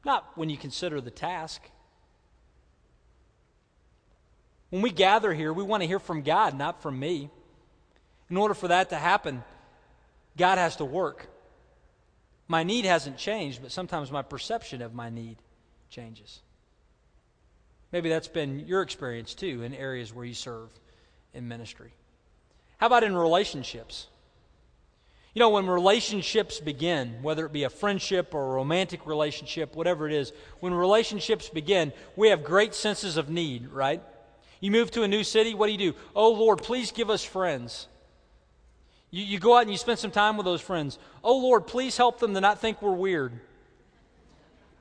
[0.05, 1.61] Not when you consider the task.
[4.69, 7.29] When we gather here, we want to hear from God, not from me.
[8.29, 9.43] In order for that to happen,
[10.37, 11.27] God has to work.
[12.47, 15.37] My need hasn't changed, but sometimes my perception of my need
[15.89, 16.41] changes.
[17.91, 20.69] Maybe that's been your experience too in areas where you serve
[21.34, 21.91] in ministry.
[22.78, 24.08] How about in relationships?
[25.34, 30.08] You know, when relationships begin, whether it be a friendship or a romantic relationship, whatever
[30.08, 34.02] it is, when relationships begin, we have great senses of need, right?
[34.60, 35.97] You move to a new city, what do you do?
[36.15, 37.88] Oh, Lord, please give us friends.
[39.12, 40.97] You, you go out and you spend some time with those friends.
[41.23, 43.39] Oh, Lord, please help them to not think we're weird.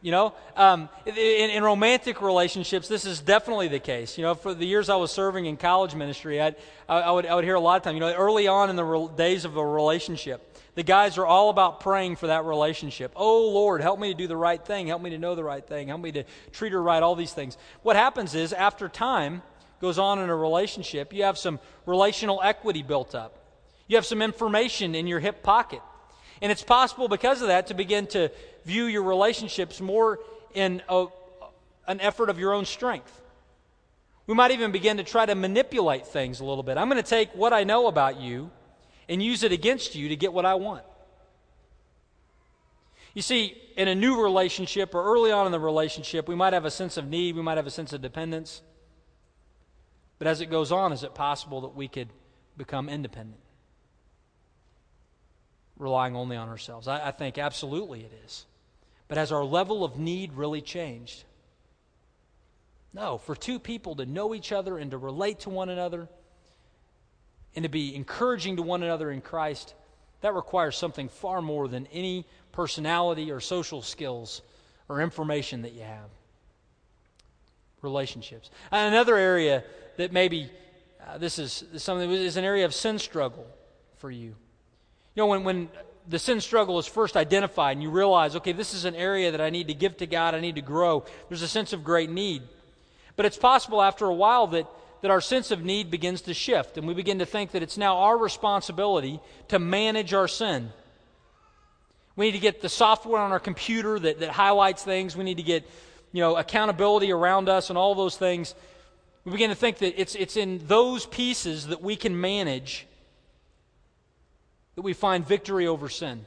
[0.00, 4.16] You know, um, in, in, romantic relationships, this is definitely the case.
[4.16, 6.54] You know, for the years I was serving in college ministry, I'd,
[6.88, 8.76] I, I would, I would hear a lot of times, you know, early on in
[8.76, 13.11] the re- days of a relationship, the guys are all about praying for that relationship.
[13.16, 14.87] Oh, Lord, help me to do the right thing.
[14.87, 15.88] Help me to know the right thing.
[15.88, 17.58] Help me to treat her right, all these things.
[17.82, 19.42] What happens is, after time
[19.80, 23.37] goes on in a relationship, you have some relational equity built up.
[23.88, 25.80] You have some information in your hip pocket.
[26.40, 28.31] And it's possible because of that to begin to
[28.64, 30.20] view your relationships more
[30.55, 31.07] in a,
[31.87, 33.20] an effort of your own strength.
[34.27, 36.77] We might even begin to try to manipulate things a little bit.
[36.77, 38.51] I'm going to take what I know about you
[39.09, 40.85] and use it against you to get what I want.
[43.14, 46.66] You see, in a new relationship or early on in the relationship, we might have
[46.66, 48.61] a sense of need, we might have a sense of dependence.
[50.18, 52.09] But as it goes on, is it possible that we could
[52.57, 53.40] become independent?
[55.78, 56.88] Relying only on ourselves?
[56.88, 58.46] I, I think absolutely it is.
[59.06, 61.24] But has our level of need really changed?
[62.92, 63.18] No.
[63.18, 66.08] For two people to know each other and to relate to one another
[67.54, 69.74] and to be encouraging to one another in Christ,
[70.20, 74.42] that requires something far more than any personality or social skills
[74.88, 76.10] or information that you have.
[77.82, 78.50] Relationships.
[78.70, 79.64] Another area
[79.96, 80.50] that maybe
[81.06, 83.46] uh, this is something is an area of sin struggle
[83.96, 84.34] for you.
[85.18, 85.68] You know, when, when
[86.09, 89.40] the sin struggle is first identified and you realize, okay, this is an area that
[89.40, 92.09] I need to give to God, I need to grow, there's a sense of great
[92.09, 92.44] need.
[93.16, 94.68] But it's possible after a while that,
[95.02, 97.76] that our sense of need begins to shift and we begin to think that it's
[97.76, 100.70] now our responsibility to manage our sin.
[102.14, 105.16] We need to get the software on our computer that, that highlights things.
[105.16, 105.68] We need to get
[106.12, 108.54] you know, accountability around us and all those things,
[109.24, 112.87] we begin to think that it's, it's in those pieces that we can manage
[114.78, 116.24] that we find victory over sin.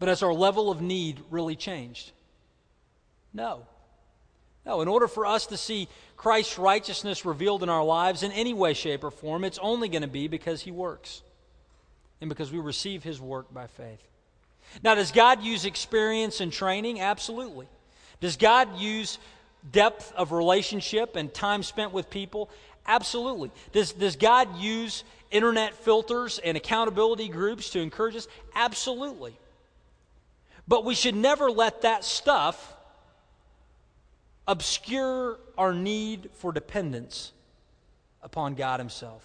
[0.00, 2.10] But has our level of need really changed?
[3.32, 3.68] No.
[4.66, 5.86] No, in order for us to see
[6.16, 10.02] Christ's righteousness revealed in our lives in any way, shape, or form, it's only going
[10.02, 11.22] to be because He works
[12.20, 14.02] and because we receive His work by faith.
[14.82, 17.00] Now, does God use experience and training?
[17.00, 17.68] Absolutely.
[18.20, 19.20] Does God use
[19.70, 22.50] depth of relationship and time spent with people?
[22.90, 23.52] Absolutely.
[23.70, 28.26] Does, does God use internet filters and accountability groups to encourage us?
[28.52, 29.38] Absolutely.
[30.66, 32.74] But we should never let that stuff
[34.48, 37.30] obscure our need for dependence
[38.24, 39.24] upon God Himself.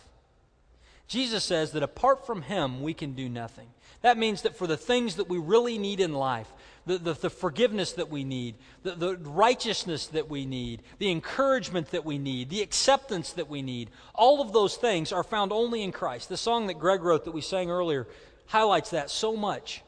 [1.07, 3.67] Jesus says that apart from Him, we can do nothing.
[4.03, 6.53] That means that for the things that we really need in life,
[6.85, 11.91] the, the, the, forgiveness that we need, the, the righteousness that we need, the encouragement
[11.91, 15.81] that we need, the acceptance that we need, all of those things are found only
[15.81, 16.29] in Christ.
[16.29, 18.07] The song that Greg wrote that we sang earlier
[18.47, 19.81] highlights that so much.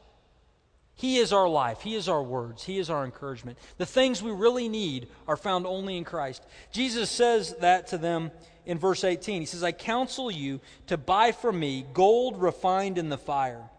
[0.96, 1.82] He is our life.
[1.82, 2.64] He is our words.
[2.64, 3.56] He is our encouragement.
[3.76, 6.44] The things we really need are found only in Christ.
[6.72, 8.32] Jesus says that to them
[8.66, 9.42] in verse 18.
[9.42, 13.70] He says, I counsel you to buy from me gold refined in the fire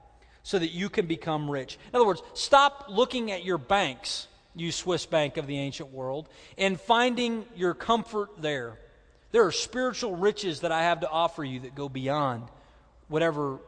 [0.49, 1.77] so that you can become rich.
[1.93, 6.27] In other words, stop looking at your banks, you Swiss bank of the ancient world,
[6.57, 8.79] and finding your comfort there.
[9.31, 12.47] There are spiritual riches that I have to offer you that go beyond
[13.09, 13.59] whatever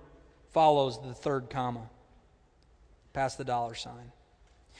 [0.54, 1.88] follows the third comma
[3.14, 4.12] past the dollar sign.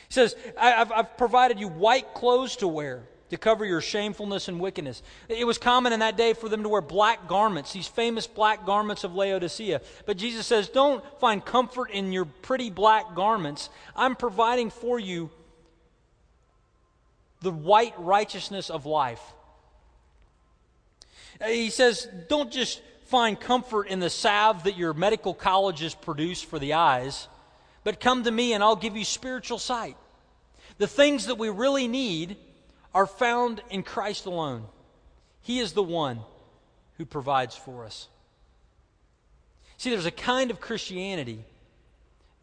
[0.08, 4.60] He says, I've, I've provided you white clothes to wear to cover your shamefulness and
[4.60, 5.02] wickedness.
[5.30, 8.66] It was common in that day for them to wear black garments, these famous black
[8.66, 9.82] garments of Laodicea.
[10.06, 13.70] But Jesus says, Don't find comfort in your pretty black garments.
[13.96, 15.30] I'm providing for you
[17.42, 19.22] the white righteousness of life.
[21.40, 26.42] Uh, he says, Don't just find comfort in the salve that your medical colleges produce
[26.42, 27.30] for the eyes.
[27.86, 29.96] But come to me and I'll give you spiritual sight.
[30.80, 32.36] The things that we really need
[32.94, 34.66] are found in Christ alone.
[35.42, 36.20] He is the one
[36.98, 38.08] who provides for us.
[39.78, 41.44] See, there's a kind of Christianity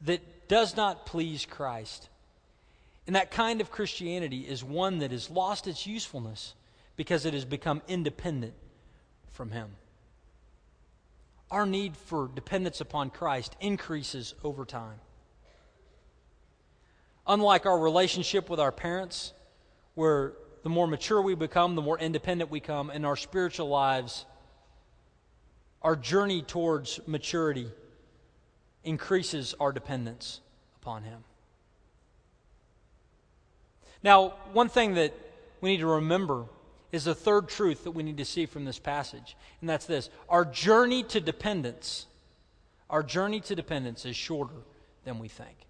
[0.02, 2.08] that does not please Christ.
[3.06, 6.54] And that kind of Christianity is one that has lost its usefulness
[6.96, 8.54] because it has become independent
[9.30, 9.70] from Him.
[11.50, 14.98] Our need for dependence upon Christ increases over time.
[17.26, 19.32] Unlike our relationship with our parents,
[19.98, 24.26] where the more mature we become, the more independent we become in our spiritual lives,
[25.82, 27.68] our journey towards maturity
[28.84, 30.40] increases our dependence
[30.80, 31.24] upon Him.
[34.04, 35.12] Now, one thing that
[35.60, 36.44] we need to remember
[36.92, 40.10] is a third truth that we need to see from this passage, and that's this
[40.28, 42.06] our journey to dependence,
[42.88, 44.62] our journey to dependence is shorter
[45.04, 45.67] than we think.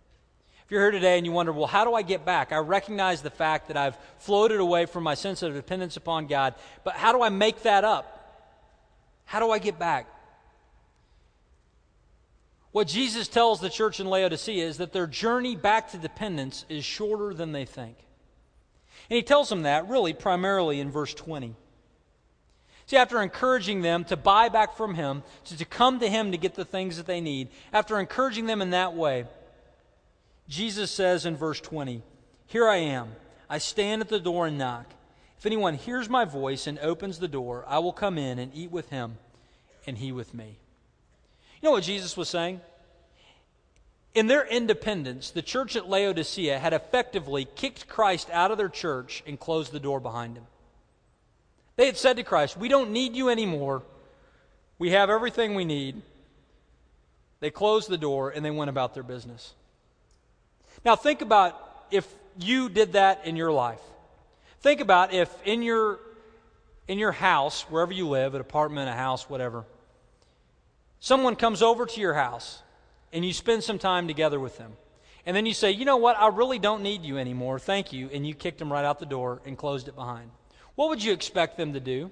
[0.69, 2.53] If you're here today and you wonder, well, how do I get back?
[2.53, 6.57] I recognize the fact that I've floated away from my sense of dependence upon God,
[6.85, 8.45] but how do I make that up?
[9.25, 10.07] How do I get back?
[12.73, 16.85] What Jesus tells the church in Laodicea is that their journey back to dependence is
[16.85, 17.97] shorter than they think.
[19.09, 21.55] And he tells them that really primarily in verse 20.
[22.85, 26.37] See, after encouraging them to buy back from him, to, to come to him to
[26.37, 29.25] get the things that they need, after encouraging them in that way,
[30.49, 32.03] Jesus says in verse 20,
[32.47, 33.13] Here I am.
[33.51, 34.87] I stand at the door and knock.
[35.39, 38.71] If anyone hears my voice and opens the door, I will come in and eat
[38.71, 39.19] with him,
[39.87, 40.59] and he with me.
[41.61, 42.61] You know what Jesus was saying?
[44.15, 49.23] In their independence, the church at Laodicea had effectively kicked Christ out of their church
[49.27, 50.47] and closed the door behind him.
[51.77, 53.83] They had said to Christ, We don't need you anymore.
[54.79, 56.03] We have everything we need.
[57.41, 59.55] They closed the door and they went about their business.
[60.85, 62.07] Now, think about if
[62.39, 63.81] you did that in your life.
[64.61, 66.01] Think about if in your,
[66.87, 69.65] in your house, wherever you live, an apartment, a house, whatever,
[71.01, 72.63] someone comes over to your house
[73.13, 74.73] and you spend some time together with them.
[75.27, 77.59] And then you say, you know what, I really don't need you anymore.
[77.59, 78.09] Thank you.
[78.13, 80.31] And you kicked them right out the door and closed it behind.
[80.75, 82.11] What would you expect them to do?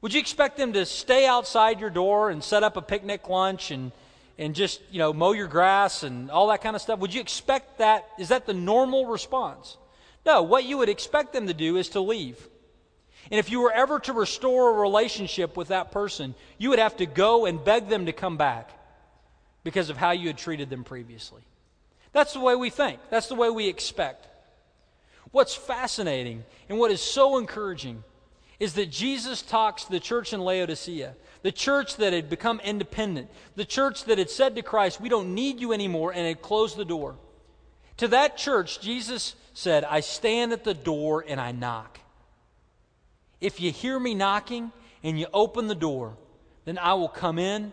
[0.00, 3.70] Would you expect them to stay outside your door and set up a picnic lunch
[3.70, 3.92] and
[4.38, 6.98] and just, you know, mow your grass and all that kind of stuff?
[6.98, 8.08] Would you expect that?
[8.18, 9.76] Is that the normal response?
[10.26, 12.48] No, what you would expect them to do is to leave.
[13.30, 16.96] And if you were ever to restore a relationship with that person, you would have
[16.98, 18.70] to go and beg them to come back
[19.62, 21.42] because of how you had treated them previously.
[22.12, 24.26] That's the way we think, that's the way we expect.
[25.34, 28.04] what's fascinating and what is so encouraging
[28.64, 33.28] is that Jesus talks to the church in Laodicea, the church that had become independent,
[33.56, 36.78] the church that had said to Christ, We don't need you anymore, and had closed
[36.78, 37.16] the door.
[37.98, 42.00] To that church, Jesus said, I stand at the door and I knock.
[43.38, 46.16] If you hear me knocking and you open the door,
[46.64, 47.70] then I will come in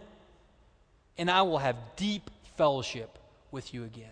[1.18, 3.18] and I will have deep fellowship
[3.50, 4.12] with you again.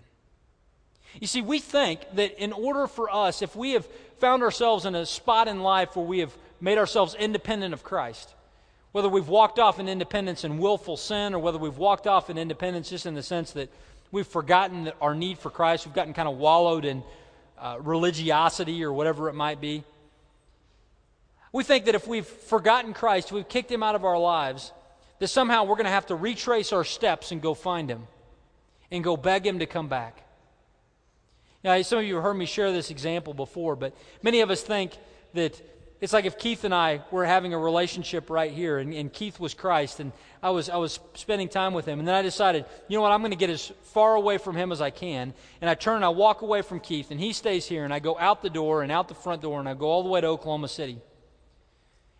[1.19, 3.86] You see, we think that in order for us, if we have
[4.19, 8.34] found ourselves in a spot in life where we have made ourselves independent of Christ,
[8.91, 12.38] whether we've walked off in independence in willful sin or whether we've walked off in
[12.38, 13.70] independence just in the sense that
[14.12, 17.03] we've forgotten our need for Christ, we've gotten kind of wallowed in
[17.60, 19.84] uh, religiosity or whatever it might be.
[21.51, 24.72] We think that if we've forgotten Christ, we've kicked him out of our lives,
[25.20, 28.07] that somehow we're going to have to retrace our steps and go find him
[28.91, 30.24] and go beg him to come back.
[31.64, 33.93] Now, some of you have heard me share this example before, but
[34.24, 34.93] many of us think
[35.34, 35.60] that
[36.02, 39.38] it's like if Keith and I were having a relationship right here, and, and, Keith
[39.39, 42.64] was Christ, and I was, I was spending time with him, and then I decided,
[42.88, 45.34] you know what, I'm going to get as far away from him as I can,
[45.60, 48.00] and I turn and I walk away from Keith, and he stays here, and I
[48.00, 50.22] go out the door and out the front door, and I go all the way
[50.22, 51.00] to Oklahoma City.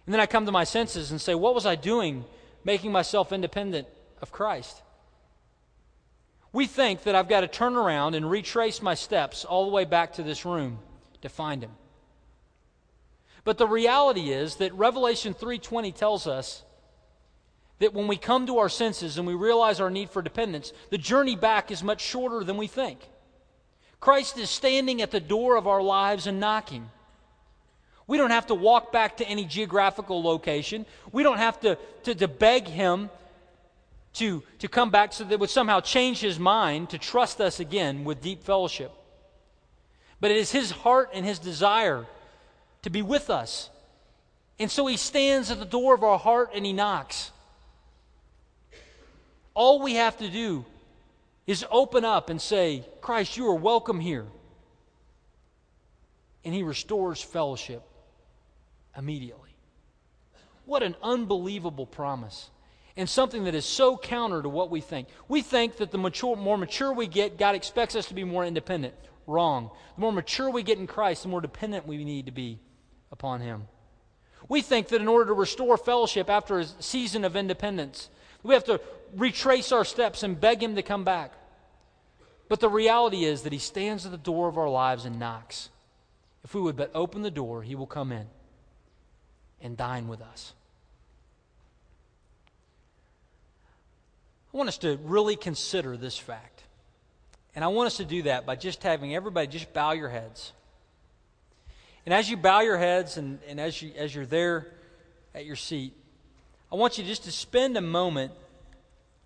[0.06, 2.26] And then I come to my senses and say, what was I doing
[2.66, 3.88] making myself independent
[4.22, 4.82] of Christ?
[6.52, 9.86] We think that I've got to turn around and retrace my steps all the way
[9.86, 10.80] back to this room
[11.22, 11.72] to find him.
[13.50, 16.62] But the reality is that Revelation 3:20 tells us
[17.80, 21.00] that when we come to our senses and we realize our need for dependence, the
[21.00, 23.00] journey back is much shorter than we think.
[24.00, 26.92] Christ is standing at the door of our lives and knocking.
[28.06, 30.86] We don't have to walk back to any geographical location.
[31.12, 33.10] We don't have to, to, to beg Him
[34.14, 37.60] to, to come back so that it would somehow change His mind to trust us
[37.60, 38.92] again with deep fellowship.
[40.20, 42.06] But it is His heart and His desire
[42.84, 43.70] to be with us.
[44.60, 47.32] And so he stands at the door of our heart and he knocks.
[49.54, 50.66] All we have to do
[51.48, 54.26] is open up and say, Christ, you are welcome here.
[56.46, 57.84] And he restores fellowship
[58.98, 59.50] immediately.
[60.66, 62.50] What an unbelievable promise.
[62.96, 65.08] And something that is so counter to what we think.
[65.28, 68.46] We think that the mature, more mature we get, God expects us to be more
[68.46, 68.94] independent.
[69.26, 69.72] Wrong.
[69.96, 72.60] The more mature we get in Christ, the more dependent we need to be
[73.12, 73.68] upon him.
[74.48, 78.10] We think that in order to restore fellowship after a season of independence,
[78.44, 78.80] we have to
[79.16, 81.34] retrace our steps and beg him to come back.
[82.48, 85.70] But the reality is that he stands at the door of our lives and knocks.
[86.44, 88.28] If we would but open the door, he will come in
[89.62, 90.54] and dine with us.
[94.52, 96.64] I want us to really consider this fact.
[97.56, 100.54] And I want us to do that by just having everybody just bow your heads.
[102.10, 104.66] And as you bow your heads and, and as, you, as you're there
[105.36, 105.94] at your seat,
[106.72, 108.32] I want you just to spend a moment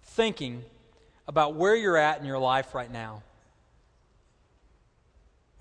[0.04, 0.66] thinking
[1.26, 3.24] about where you're at in your life right now.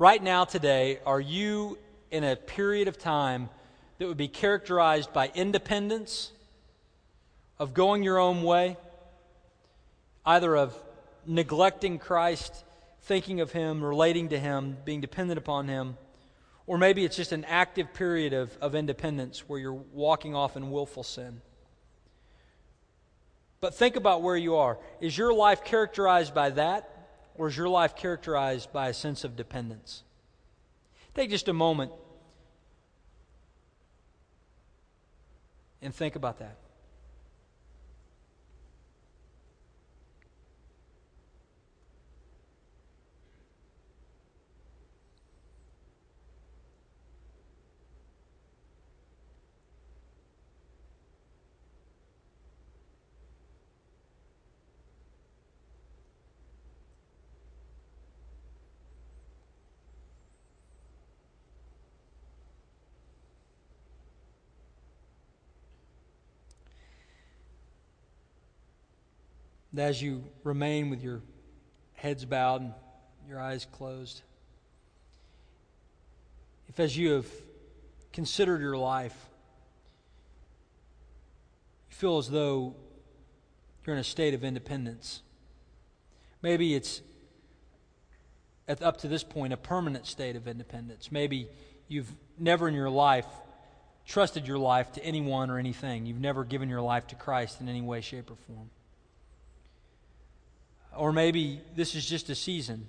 [0.01, 1.79] Right now, today, are you
[2.11, 3.51] in a period of time
[3.99, 6.33] that would be characterized by independence,
[7.57, 8.77] of going your own way,
[10.27, 10.75] either of
[11.25, 12.65] neglecting Christ,
[13.03, 15.97] thinking of Him, relating to Him, being dependent upon Him?
[16.67, 20.71] Or maybe it's just an active period of, of independence where you're walking off in
[20.71, 21.43] willful sin.
[23.61, 24.79] But think about where you are.
[25.01, 26.89] Is your life characterized by that,
[27.35, 30.03] or is your life characterized by a sense of dependence?
[31.15, 31.93] Take just a moment
[35.81, 36.57] and think about that.
[69.79, 71.23] As you remain with your
[71.95, 72.73] heads bowed and
[73.29, 74.23] your eyes closed,
[76.69, 77.27] if as you have
[78.13, 79.15] considered your life,
[81.91, 82.75] you feel as though
[83.87, 85.23] you're in a state of independence,
[86.41, 87.03] maybe it's
[88.69, 91.11] at, up to this point a permanent state of independence.
[91.11, 91.49] Maybe
[91.89, 93.27] you've never in your life
[94.07, 96.07] trusted your life to anyone or anything.
[96.07, 98.71] You've never given your life to Christ in any way, shape, or form.
[100.97, 102.89] Or maybe this is just a season.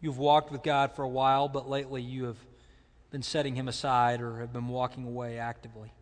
[0.00, 2.38] You've walked with God for a while, but lately you have
[3.10, 5.92] been setting him aside or have been walking away actively.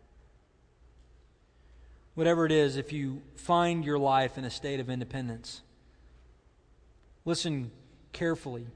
[2.15, 5.61] Whatever it is, if you find your life in a state of independence,
[7.25, 7.71] listen
[8.11, 8.67] carefully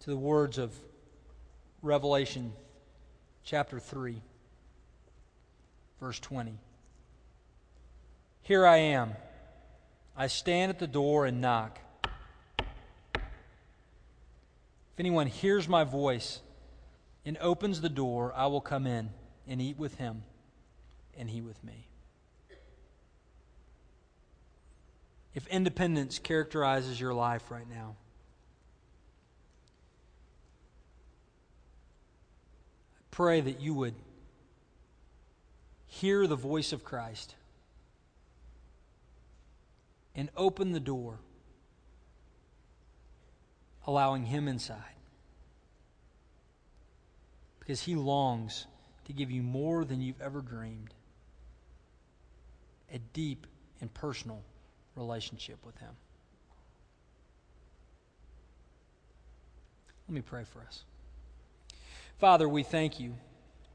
[0.00, 0.74] to the words of
[1.82, 2.52] Revelation
[3.44, 4.20] chapter 3,
[6.00, 6.58] verse 20.
[8.42, 9.12] Here I am.
[10.16, 11.78] I stand at the door and knock.
[13.14, 13.22] If
[14.98, 16.40] anyone hears my voice
[17.26, 19.10] and opens the door, I will come in
[19.46, 20.22] and eat with him
[21.18, 21.88] and he with me.
[25.34, 27.96] If independence characterizes your life right now,
[33.10, 33.94] pray that you would
[35.86, 37.34] hear the voice of Christ
[40.16, 41.18] and open the door,
[43.86, 44.80] allowing Him inside.
[47.60, 48.66] Because He longs
[49.04, 50.94] to give you more than you've ever dreamed
[52.92, 53.46] a deep
[53.80, 54.42] and personal
[54.96, 55.90] relationship with Him.
[60.08, 60.84] Let me pray for us.
[62.18, 63.14] Father, we thank you.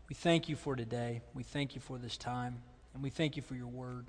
[0.10, 1.22] We thank you for today.
[1.34, 2.62] We thank you for this time.
[2.94, 4.08] And we thank you for your word.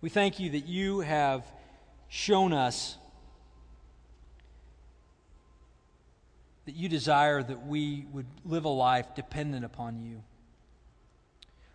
[0.00, 1.44] We thank you that you have
[2.08, 2.96] shown us
[6.64, 10.22] that you desire that we would live a life dependent upon you.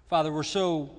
[0.09, 0.89] Father, we're so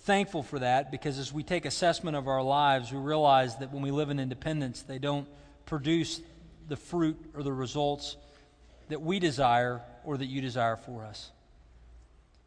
[0.00, 3.82] thankful for that because as we take assessment of our lives, we realize that when
[3.82, 5.26] we live in independence, they don't
[5.64, 6.20] produce
[6.68, 8.16] the fruit or the results
[8.88, 11.30] that we desire or that you desire for us.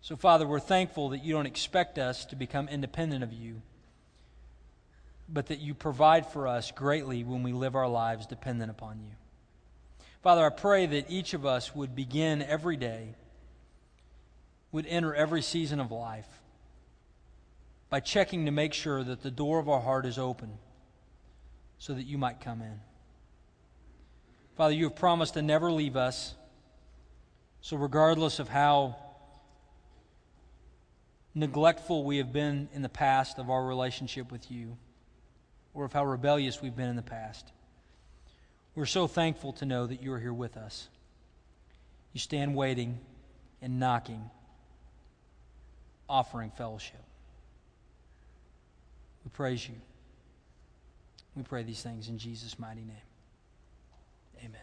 [0.01, 3.61] So, Father, we're thankful that you don't expect us to become independent of you,
[5.31, 9.11] but that you provide for us greatly when we live our lives dependent upon you.
[10.21, 13.15] Father, I pray that each of us would begin every day,
[14.71, 16.27] would enter every season of life
[17.89, 20.57] by checking to make sure that the door of our heart is open
[21.77, 22.79] so that you might come in.
[24.57, 26.35] Father, you have promised to never leave us.
[27.61, 28.97] So, regardless of how
[31.33, 34.77] neglectful we have been in the past of our relationship with you,
[35.79, 37.53] or of how rebellious we've been in the past,
[38.75, 40.89] we're so thankful to know that you are here with us.
[42.11, 42.99] You stand waiting
[43.61, 44.29] and knocking,
[46.09, 47.01] offering fellowship.
[49.23, 49.75] We praise you.
[51.33, 52.97] We pray these things in Jesus' mighty name.
[54.39, 54.59] Amen.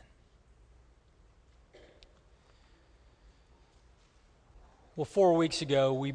[4.96, 6.12] Well, four weeks ago, we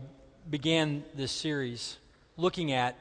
[0.47, 1.97] began this series
[2.37, 2.95] looking at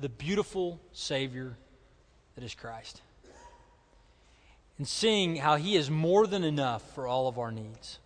[0.00, 1.56] the beautiful Savior
[2.36, 3.02] that is Christ
[4.76, 7.98] and seeing how He is more than enough for all of our needs.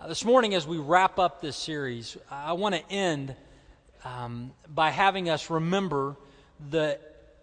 [0.00, 3.36] Uh, this morning, as we wrap up this series, I want to end
[4.02, 6.16] um, by having us remember
[6.70, 6.98] the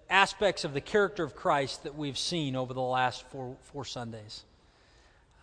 [0.09, 4.43] aspects of the character of Christ that we've seen over the last four, four Sundays.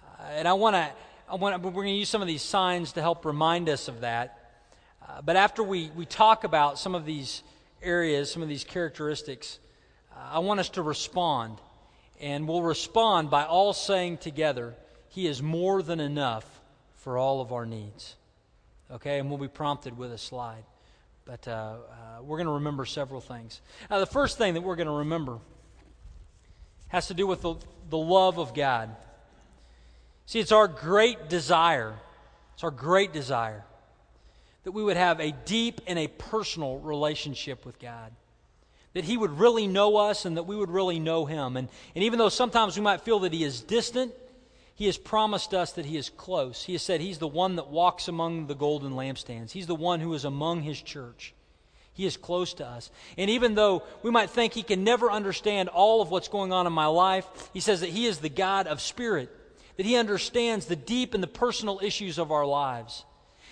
[0.05, 0.91] Uh, and I want to,
[1.31, 4.01] I want we're going to use some of these signs to help remind us of
[4.01, 4.51] that.
[5.09, 7.45] Uh, but after we, we talk about some of these
[7.83, 9.59] areas, some of these characteristics,
[10.13, 11.59] uh, I want us to respond.
[12.21, 14.75] And we'll respond by all saying together,
[15.09, 16.45] He is more than enough
[16.97, 18.17] for all of our needs.
[18.91, 20.65] Okay, and we'll be prompted with a slide.
[21.25, 23.61] But uh, uh, we're going to remember several things.
[23.91, 25.39] Now, the first thing that we're going to remember
[26.89, 27.55] has to do with the,
[27.91, 28.91] the love of God.
[30.27, 31.95] See, it's our great desire,
[32.55, 33.65] it's our great desire
[34.69, 38.13] that we would have a deep and a personal relationship with God.
[38.93, 41.57] That He would really know us and that we would really know Him.
[41.57, 44.13] And, and even though sometimes we might feel that He is distant,
[44.75, 46.63] he has promised us that He is close.
[46.63, 50.01] He has said He's the one that walks among the golden lampstands, He's the one
[50.01, 51.33] who is among His church.
[51.95, 52.91] He is close to us.
[53.17, 56.67] And even though we might think He can never understand all of what's going on
[56.67, 59.31] in my life, He says that He is the God of spirit,
[59.79, 63.07] that He understands the deep and the personal issues of our lives.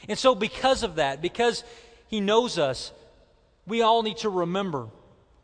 [0.08, 1.64] And so, because of that, because
[2.08, 2.92] He knows us,
[3.66, 4.88] we all need to remember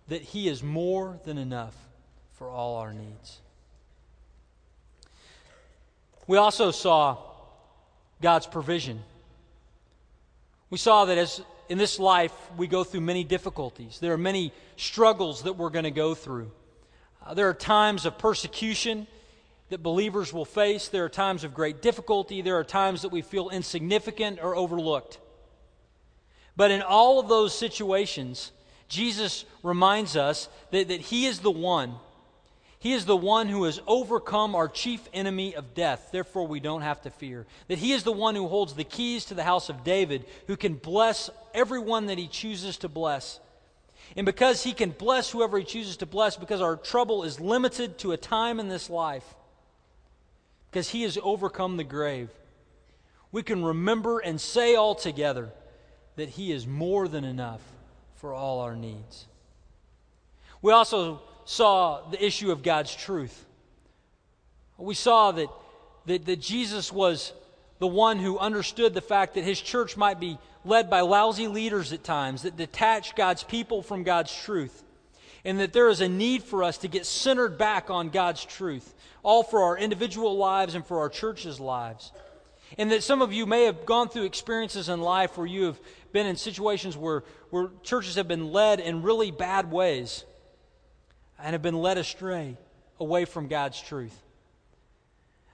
[0.08, 1.74] that He is more than enough
[2.32, 3.38] for all our needs.
[6.26, 7.18] We also saw
[8.20, 9.02] God's provision.
[10.70, 14.52] We saw that as in this life we go through many difficulties, there are many
[14.76, 16.50] struggles that we're going to go through.
[17.24, 19.06] Uh, there are times of persecution
[19.72, 23.22] that believers will face, there are times of great difficulty, there are times that we
[23.22, 25.18] feel insignificant or overlooked.
[26.54, 28.52] But in all of those situations,
[28.88, 31.94] Jesus reminds us that, that He is the one
[32.80, 36.10] He is the one who has overcome our chief enemy of death.
[36.12, 37.46] Therefore, we don't have to fear.
[37.68, 40.58] That He is the one who holds the keys to the house of David, who
[40.58, 43.40] can bless everyone that He chooses to bless.
[44.16, 47.96] And because He can bless whoever He chooses to bless, because our trouble is limited
[48.00, 49.24] to a time in this life,
[50.72, 52.30] because He has overcome the grave,
[53.30, 55.52] we can remember and say all together
[56.16, 57.60] that He is more than enough
[58.16, 59.26] for all our needs.
[60.62, 63.44] We also saw the issue of God's truth.
[64.78, 65.48] We saw that,
[66.06, 67.34] that, that Jesus was
[67.78, 71.92] the one who understood the fact that his church might be led by lousy leaders
[71.92, 74.84] at times that detach God's people from God's truth.
[75.44, 78.94] And that there is a need for us to get centered back on God's truth,
[79.22, 82.12] all for our individual lives and for our church's lives.
[82.78, 85.80] And that some of you may have gone through experiences in life where you have
[86.12, 90.24] been in situations where, where churches have been led in really bad ways
[91.38, 92.56] and have been led astray
[93.00, 94.16] away from God's truth.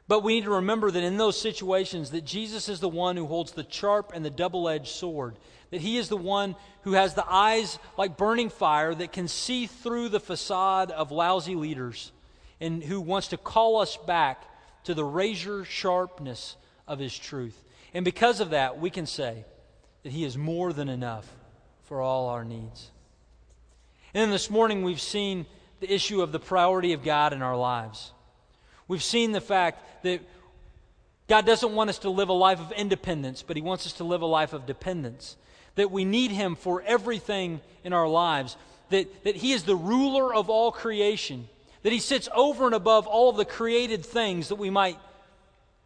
[0.08, 3.26] But we need to remember that in those situations that Jesus is the one who
[3.26, 5.36] holds the sharp and the double-edged sword.
[5.70, 9.66] That he is the one who has the eyes like burning fire that can see
[9.66, 12.10] through the facade of lousy leaders
[12.58, 14.42] and who wants to call us back
[14.84, 16.56] to the razor sharpness
[16.86, 17.62] of his truth.
[17.92, 19.44] And because of that, we can say
[20.04, 21.28] that he is more than enough
[21.82, 22.90] for all our needs.
[24.14, 25.44] And then this morning we've seen
[25.80, 28.12] the issue of the priority of God in our lives.
[28.88, 30.20] We've seen the fact that
[31.28, 34.04] God doesn't want us to live a life of independence, but He wants us to
[34.04, 35.36] live a life of dependence.
[35.74, 38.56] That we need Him for everything in our lives.
[38.88, 41.48] That, that He is the ruler of all creation.
[41.82, 44.98] That He sits over and above all of the created things that we might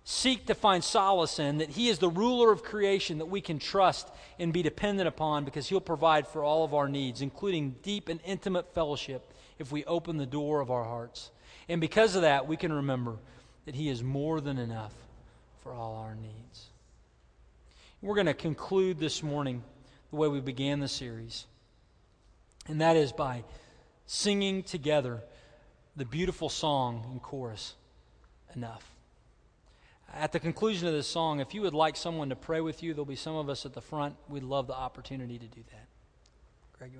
[0.04, 1.58] seek to find solace in.
[1.58, 5.44] That He is the ruler of creation that we can trust and be dependent upon
[5.44, 9.28] because He'll provide for all of our needs, including deep and intimate fellowship
[9.58, 11.32] if we open the door of our hearts.
[11.72, 13.16] And because of that, we can remember
[13.64, 14.92] that He is more than enough
[15.62, 16.66] for all our needs.
[18.02, 19.62] We're going to conclude this morning
[20.10, 21.46] the way we began the series,
[22.68, 23.44] and that is by
[24.04, 25.22] singing together
[25.96, 27.74] the beautiful song in chorus,
[28.54, 28.92] Enough.
[30.12, 32.92] At the conclusion of this song, if you would like someone to pray with you,
[32.92, 34.14] there'll be some of us at the front.
[34.28, 35.86] We'd love the opportunity to do that.
[36.76, 36.92] Greg,